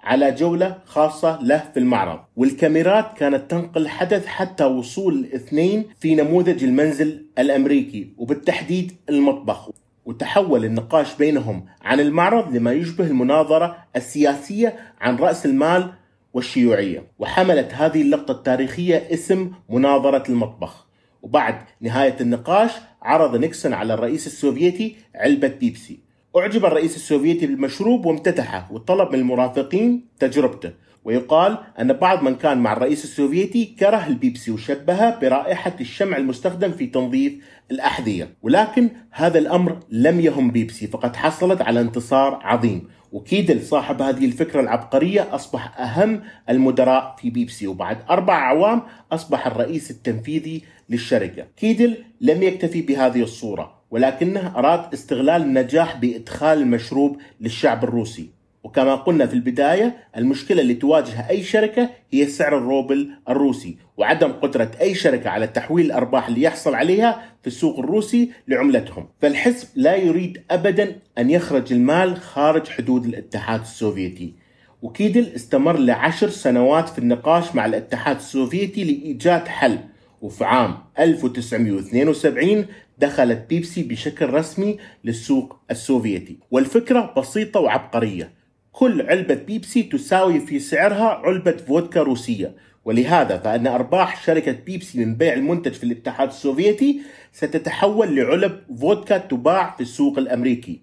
على 0.03 0.31
جولة 0.31 0.77
خاصة 0.85 1.39
له 1.41 1.63
في 1.73 1.79
المعرض. 1.79 2.19
والكاميرات 2.35 3.17
كانت 3.17 3.51
تنقل 3.51 3.81
الحدث 3.81 4.25
حتى 4.25 4.65
وصول 4.65 5.13
الاثنين 5.13 5.85
في 5.99 6.15
نموذج 6.15 6.63
المنزل 6.63 7.25
الأمريكي 7.39 8.13
وبالتحديد 8.17 8.91
المطبخ. 9.09 9.69
وتحول 10.05 10.65
النقاش 10.65 11.15
بينهم 11.15 11.65
عن 11.81 11.99
المعرض 11.99 12.55
لما 12.55 12.71
يشبه 12.71 13.07
المناظرة 13.07 13.77
السياسية 13.95 14.75
عن 15.01 15.15
رأس 15.15 15.45
المال 15.45 15.93
والشيوعية. 16.33 17.03
وحملت 17.19 17.73
هذه 17.73 18.01
اللقطة 18.01 18.31
التاريخية 18.31 19.07
اسم 19.13 19.51
مناظرة 19.69 20.23
المطبخ. 20.29 20.87
وبعد 21.21 21.55
نهاية 21.81 22.15
النقاش 22.21 22.71
عرض 23.01 23.35
نيكسون 23.35 23.73
على 23.73 23.93
الرئيس 23.93 24.27
السوفيتي 24.27 24.95
علبة 25.15 25.47
بيبسي. 25.47 25.99
أعجب 26.37 26.65
الرئيس 26.65 26.95
السوفيتي 26.95 27.47
بالمشروب 27.47 28.05
وامتدحه 28.05 28.69
وطلب 28.71 29.11
من 29.11 29.19
المرافقين 29.19 30.07
تجربته. 30.19 30.71
ويقال 31.05 31.57
أن 31.79 31.93
بعض 31.93 32.23
من 32.23 32.35
كان 32.35 32.57
مع 32.57 32.73
الرئيس 32.73 33.03
السوفيتي 33.03 33.65
كره 33.79 34.07
البيبسي 34.07 34.51
وشبهه 34.51 35.19
برائحة 35.19 35.75
الشمع 35.81 36.17
المستخدم 36.17 36.71
في 36.71 36.85
تنظيف 36.85 37.33
الأحذية. 37.71 38.29
ولكن 38.41 38.89
هذا 39.11 39.39
الأمر 39.39 39.79
لم 39.89 40.19
يهم 40.19 40.51
بيبسي 40.51 40.87
فقد 40.87 41.15
حصلت 41.15 41.61
على 41.61 41.81
انتصار 41.81 42.39
عظيم. 42.43 42.87
وكيندل 43.11 43.61
صاحب 43.61 44.01
هذه 44.01 44.25
الفكرة 44.25 44.61
العبقرية 44.61 45.35
أصبح 45.35 45.79
أهم 45.79 46.21
المدراء 46.49 47.15
في 47.21 47.29
بيبسي 47.29 47.67
وبعد 47.67 47.97
أربع 48.09 48.33
أعوام 48.33 48.81
أصبح 49.11 49.47
الرئيس 49.47 49.91
التنفيذي 49.91 50.63
للشركة. 50.89 51.45
كيدل 51.57 51.97
لم 52.21 52.43
يكتفي 52.43 52.81
بهذه 52.81 53.23
الصورة 53.23 53.83
ولكنه 53.91 54.53
أراد 54.55 54.93
استغلال 54.93 55.41
النجاح 55.41 55.97
بإدخال 55.97 56.57
المشروب 56.57 57.17
للشعب 57.41 57.83
الروسي. 57.83 58.29
وكما 58.63 58.95
قلنا 58.95 59.25
في 59.25 59.33
البداية 59.33 59.97
المشكلة 60.17 60.61
اللي 60.61 60.73
تواجه 60.73 61.29
أي 61.29 61.43
شركة 61.43 61.89
هي 62.11 62.27
سعر 62.27 62.57
الروبل 62.57 63.09
الروسي 63.29 63.77
وعدم 63.97 64.31
قدرة 64.31 64.71
أي 64.81 64.95
شركة 64.95 65.29
على 65.29 65.47
تحويل 65.47 65.85
الأرباح 65.85 66.27
اللي 66.27 66.41
يحصل 66.41 66.75
عليها 66.75 67.21
في 67.41 67.47
السوق 67.47 67.79
الروسي 67.79 68.31
لعملتهم. 68.47 69.07
فالحزب 69.21 69.67
لا 69.75 69.95
يريد 69.95 70.41
أبدا 70.51 70.95
أن 71.17 71.29
يخرج 71.29 71.73
المال 71.73 72.17
خارج 72.17 72.67
حدود 72.67 73.05
الاتحاد 73.05 73.61
السوفيتي. 73.61 74.33
وكيندل 74.81 75.27
استمر 75.35 75.77
لعشر 75.77 76.29
سنوات 76.29 76.89
في 76.89 76.99
النقاش 76.99 77.55
مع 77.55 77.65
الاتحاد 77.65 78.15
السوفيتي 78.15 78.83
لإيجاد 78.83 79.47
حل. 79.47 79.79
وفي 80.21 80.45
عام 80.45 80.77
1972 80.99 82.65
دخلت 82.97 83.45
بيبسي 83.49 83.83
بشكل 83.83 84.29
رسمي 84.29 84.77
للسوق 85.03 85.59
السوفيتي. 85.71 86.37
والفكرة 86.51 87.13
بسيطة 87.17 87.59
وعبقرية. 87.59 88.32
كل 88.73 89.01
علبة 89.01 89.35
بيبسي 89.35 89.83
تساوي 89.83 90.39
في 90.39 90.59
سعرها 90.59 91.21
علبة 91.25 91.57
فودكا 91.57 92.01
روسية. 92.01 92.55
ولهذا 92.85 93.37
فإن 93.37 93.67
أرباح 93.67 94.25
شركة 94.25 94.51
بيبسي 94.51 95.05
من 95.05 95.15
بيع 95.15 95.33
المنتج 95.33 95.71
في 95.71 95.83
الاتحاد 95.83 96.27
السوفيتي 96.27 97.01
ستتحول 97.31 98.15
لعلب 98.15 98.59
فودكا 98.79 99.17
تباع 99.17 99.75
في 99.75 99.81
السوق 99.81 100.17
الأمريكي. 100.17 100.81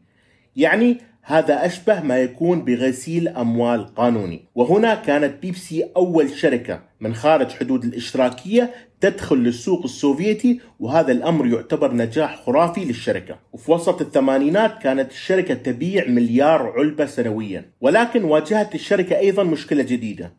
يعني 0.57 0.99
هذا 1.23 1.67
أشبه 1.67 2.01
ما 2.01 2.19
يكون 2.19 2.65
بغسيل 2.65 3.29
أموال 3.29 3.95
قانوني. 3.95 4.45
وهنا 4.55 4.95
كانت 4.95 5.43
بيبسي 5.43 5.91
أول 5.97 6.31
شركة 6.31 6.83
من 7.01 7.15
خارج 7.15 7.51
حدود 7.51 7.85
الاشتراكية 7.85 8.71
تدخل 9.01 9.37
للسوق 9.37 9.83
السوفيتي 9.85 10.61
وهذا 10.81 11.13
الأمر 11.13 11.47
يعتبر 11.47 11.95
نجاح 11.95 12.43
خرافي 12.47 12.85
للشركة. 12.85 13.39
وفي 13.53 13.73
وسط 13.73 14.01
الثمانينات 14.01 14.83
كانت 14.83 15.11
الشركة 15.11 15.55
تبيع 15.55 16.09
مليار 16.09 16.73
علبة 16.77 17.07
سنويا. 17.07 17.71
ولكن 17.81 18.25
واجهت 18.25 18.75
الشركة 18.75 19.19
أيضا 19.19 19.43
مشكلة 19.43 19.83
جديدة. 19.83 20.33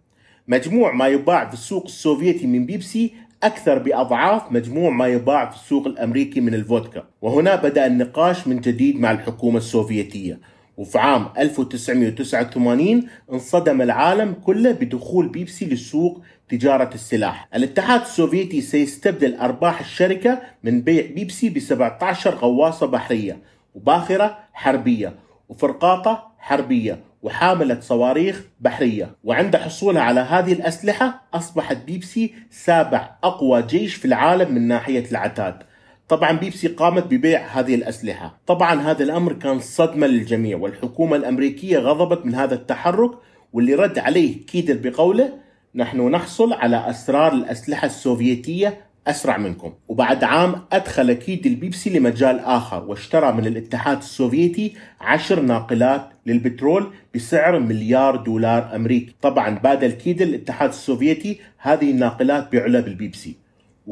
مجموع 0.48 0.94
ما 0.94 1.08
يباع 1.08 1.48
في 1.48 1.54
السوق 1.54 1.86
السوفيتي 1.86 2.48
من 2.48 2.66
بيبسي 2.66 3.14
أكثر 3.44 3.78
بأضعاف 3.78 4.52
مجموع 4.52 4.90
ما 4.90 5.08
يباع 5.08 5.50
في 5.50 5.56
السوق 5.56 5.88
الأمريكي 5.88 6.42
من 6.42 6.54
الفودكا. 6.54 7.04
وهنا 7.22 7.56
بدأ 7.56 7.88
النقاش 7.88 8.48
من 8.48 8.62
جديد 8.62 9.00
مع 9.00 9.12
الحكومة 9.12 9.58
السوفيتية. 9.58 10.40
وفي 10.78 10.98
عام 10.98 11.28
1989 11.38 13.08
انصدم 13.34 13.82
العالم 13.82 14.34
كله 14.34 14.72
بدخول 14.72 15.28
بيبسي 15.28 15.66
للسوق 15.66 16.22
تجارة 16.52 16.90
السلاح. 16.94 17.48
الاتحاد 17.56 18.02
السوفيتي 18.02 18.62
سيستبدل 18.62 19.36
أرباح 19.36 19.80
الشركة 19.80 20.42
من 20.64 20.82
بيع 20.82 21.06
بيبسي 21.16 21.50
ب 21.50 21.60
17 21.60 22.36
غواصة 22.36 22.88
بحرية 22.88 23.38
وباخرة 23.76 24.38
حربية 24.54 25.16
وفرقاطة 25.50 26.32
حربية 26.40 27.00
وحاملة 27.22 27.80
صواريخ 27.80 28.42
بحرية. 28.60 29.16
وعند 29.24 29.56
حصولها 29.56 30.02
على 30.02 30.20
هذه 30.20 30.54
الأسلحة 30.54 31.28
أصبحت 31.34 31.78
بيبسي 31.78 32.34
سابع 32.50 33.10
أقوى 33.24 33.62
جيش 33.62 33.96
في 33.96 34.06
العالم 34.06 34.54
من 34.54 34.68
ناحية 34.68 35.06
العتاد. 35.12 35.64
طبعا 36.10 36.32
بيبسي 36.32 36.68
قامت 36.68 37.04
ببيع 37.04 37.48
هذه 37.48 37.76
الأسلحة. 37.76 38.40
طبعا 38.48 38.82
هذا 38.82 39.04
الأمر 39.04 39.34
كان 39.34 39.60
صدمة 39.60 40.08
للجميع 40.08 40.58
والحكومة 40.58 41.16
الأمريكية 41.16 41.78
غضبت 41.78 42.26
من 42.26 42.36
هذا 42.36 42.54
التحرك 42.54 43.12
واللي 43.54 43.76
رد 43.76 44.00
عليه 44.00 44.46
كيندل 44.46 44.78
بقوله 44.78 45.34
نحن 45.76 46.10
نحصل 46.10 46.54
على 46.54 46.90
أسرار 46.90 47.34
الأسلحة 47.34 47.86
السوفيتية 47.86 48.78
أسرع 49.08 49.38
منكم. 49.38 49.74
وبعد 49.88 50.24
عام 50.24 50.56
أدخل 50.72 51.14
كيندل 51.14 51.46
بيبسي 51.46 51.90
لمجال 51.90 52.40
آخر 52.40 52.84
واشترى 52.84 53.32
من 53.32 53.46
الاتحاد 53.48 53.98
السوفيتي 53.98 54.74
عشر 55.02 55.40
ناقلات 55.40 56.10
للبترول 56.26 56.94
بسعر 57.16 57.60
مليار 57.60 58.16
دولار 58.16 58.76
أمريكي. 58.76 59.16
طبعا 59.22 59.50
بادل 59.50 59.92
كيندل 59.92 60.22
الاتحاد 60.22 60.70
السوفيتي 60.70 61.40
هذه 61.58 61.92
الناقلات 61.92 62.52
بعلب 62.52 62.88
البيبسي. 62.88 63.36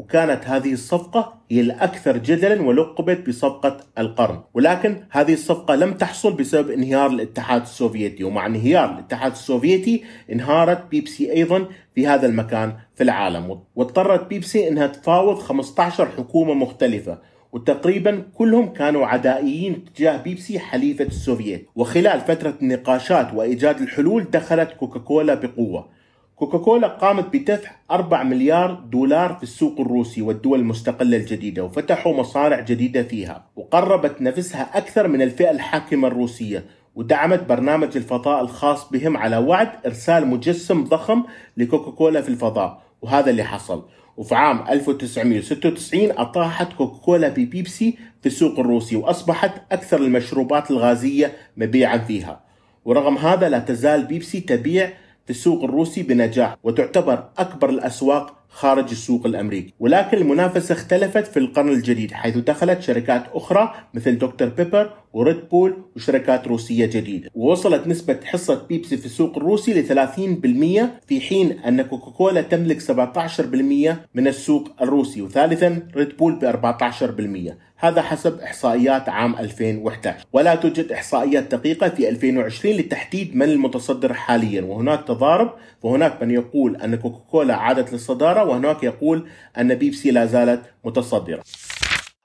وكانت 0.00 0.44
هذه 0.46 0.72
الصفقة 0.72 1.34
هي 1.50 1.60
الأكثر 1.60 2.16
جدلا 2.16 2.62
ولقبت 2.62 3.28
بصفقة 3.28 3.76
القرن. 3.98 4.40
ولكن 4.54 4.96
هذه 5.10 5.32
الصفقة 5.32 5.74
لم 5.74 5.92
تحصل 5.94 6.32
بسبب 6.32 6.70
انهيار 6.70 7.10
الاتحاد 7.10 7.62
السوفيتي 7.62 8.24
ومع 8.24 8.46
انهيار 8.46 8.92
الاتحاد 8.92 9.32
السوفيتي 9.32 10.04
انهارت 10.32 10.90
بيبسي 10.90 11.32
أيضا 11.32 11.66
في 11.94 12.06
هذا 12.06 12.26
المكان 12.26 12.72
في 12.94 13.02
العالم. 13.02 13.60
واضطرت 13.76 14.28
بيبسي 14.28 14.68
أنها 14.68 14.86
تفاوض 14.86 15.38
15 15.38 16.06
حكومة 16.06 16.54
مختلفة 16.54 17.18
وتقريبا 17.52 18.22
كلهم 18.34 18.72
كانوا 18.72 19.06
عدائيين 19.06 19.84
تجاه 19.94 20.16
بيبسي 20.22 20.58
حليفة 20.58 21.04
السوفييت 21.04 21.68
وخلال 21.74 22.20
فترة 22.20 22.54
النقاشات 22.62 23.34
وإيجاد 23.34 23.80
الحلول 23.80 24.24
دخلت 24.30 24.72
كوكاكولا 24.72 25.34
بقوة. 25.34 25.99
كوكاكولا 26.40 26.88
قامت 26.88 27.36
بدفع 27.36 27.70
4 27.90 28.22
مليار 28.22 28.72
دولار 28.72 29.34
في 29.34 29.42
السوق 29.42 29.80
الروسي 29.80 30.22
والدول 30.22 30.60
المستقلة 30.60 31.16
الجديدة 31.16 31.64
وفتحوا 31.64 32.14
مصانع 32.14 32.60
جديدة 32.60 33.02
فيها 33.02 33.44
وقربت 33.56 34.22
نفسها 34.22 34.78
أكثر 34.78 35.08
من 35.08 35.22
الفئة 35.22 35.50
الحاكمة 35.50 36.08
الروسية 36.08 36.64
ودعمت 36.94 37.48
برنامج 37.48 37.96
الفضاء 37.96 38.42
الخاص 38.42 38.90
بهم 38.90 39.16
على 39.16 39.36
وعد 39.38 39.70
إرسال 39.86 40.26
مجسم 40.26 40.84
ضخم 40.84 41.22
لكوكاكولا 41.56 42.20
في 42.20 42.28
الفضاء 42.28 42.82
وهذا 43.02 43.30
اللي 43.30 43.44
حصل. 43.44 43.84
وفي 44.16 44.34
عام 44.34 44.64
1996 44.68 46.10
أطاحت 46.10 46.72
كوكاكولا 46.72 47.28
ببيبسي 47.28 47.98
في 48.20 48.26
السوق 48.26 48.58
الروسي 48.58 48.96
وأصبحت 48.96 49.52
أكثر 49.72 50.00
المشروبات 50.00 50.70
الغازية 50.70 51.32
مبيعا 51.56 51.98
فيها. 51.98 52.40
ورغم 52.84 53.18
هذا 53.18 53.48
لا 53.48 53.58
تزال 53.58 54.04
بيبسي 54.04 54.40
تبيع 54.40 54.92
في 55.30 55.36
السوق 55.36 55.64
الروسي 55.64 56.02
بنجاح 56.02 56.56
وتعتبر 56.62 57.24
أكبر 57.38 57.70
الأسواق 57.70 58.36
خارج 58.48 58.90
السوق 58.90 59.26
الأمريكي. 59.26 59.74
ولكن 59.80 60.16
المنافسة 60.18 60.72
اختلفت 60.72 61.26
في 61.26 61.38
القرن 61.38 61.68
الجديد 61.68 62.12
حيث 62.12 62.36
دخلت 62.36 62.82
شركات 62.82 63.24
أخرى 63.34 63.74
مثل 63.94 64.18
دكتور 64.18 64.48
بيبر 64.48 64.90
وريد 65.12 65.48
بول 65.48 65.82
وشركات 65.96 66.48
روسية 66.48 66.86
جديدة. 66.86 67.30
ووصلت 67.34 67.86
نسبة 67.86 68.20
حصة 68.24 68.66
بيبسي 68.68 68.96
في 68.96 69.06
السوق 69.06 69.36
الروسي 69.36 69.72
ل 69.72 69.86
30% 69.86 71.06
في 71.06 71.20
حين 71.20 71.58
أن 71.58 71.82
كوكاكولا 71.82 72.42
تملك 72.42 72.80
17% 72.80 73.96
من 74.14 74.28
السوق 74.28 74.68
الروسي 74.82 75.22
وثالثا 75.22 75.88
ريد 75.96 76.16
بول 76.16 76.32
ب 76.32 76.44
14% 76.44 77.70
هذا 77.76 78.02
حسب 78.02 78.40
إحصائيات 78.40 79.08
عام 79.08 79.34
2011 79.34 80.26
ولا 80.32 80.54
توجد 80.54 80.92
إحصائيات 80.92 81.54
دقيقة 81.54 81.88
في 81.88 82.08
2020 82.08 82.76
لتحديد 82.76 83.36
من 83.36 83.42
المتصدر 83.42 84.14
حاليا. 84.14 84.62
وهناك 84.62 85.04
تضارب 85.08 85.52
وهناك 85.82 86.22
من 86.22 86.30
يقول 86.30 86.76
أن 86.76 86.94
كوكاكولا 86.94 87.56
عادت 87.56 87.92
للصدارة 87.92 88.44
وهناك 88.44 88.82
يقول 88.82 89.26
أن 89.58 89.74
بيبسي 89.74 90.10
لا 90.10 90.26
زالت 90.26 90.60
متصدرة. 90.84 91.42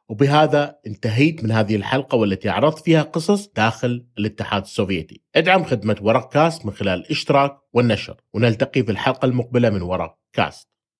وبهذا 0.09 0.79
انتهيت 0.87 1.43
من 1.43 1.51
هذه 1.51 1.75
الحلقة 1.75 2.15
والتي 2.15 2.49
عرضت 2.49 2.79
فيها 2.79 3.01
قصص 3.01 3.47
داخل 3.47 4.05
الاتحاد 4.17 4.61
السوفيتي. 4.61 5.21
ادعم 5.35 5.63
خدمة 5.63 5.97
ورق 6.01 6.33
كاست 6.33 6.65
من 6.65 6.71
خلال 6.71 6.99
الاشتراك 6.99 7.57
والنشر. 7.73 8.21
ونلتقي 8.33 8.83
في 8.83 8.91
الحلقة 8.91 9.25
المقبلة 9.25 9.69
من 9.69 9.81
ورق 9.81 10.17
كاست. 10.33 10.74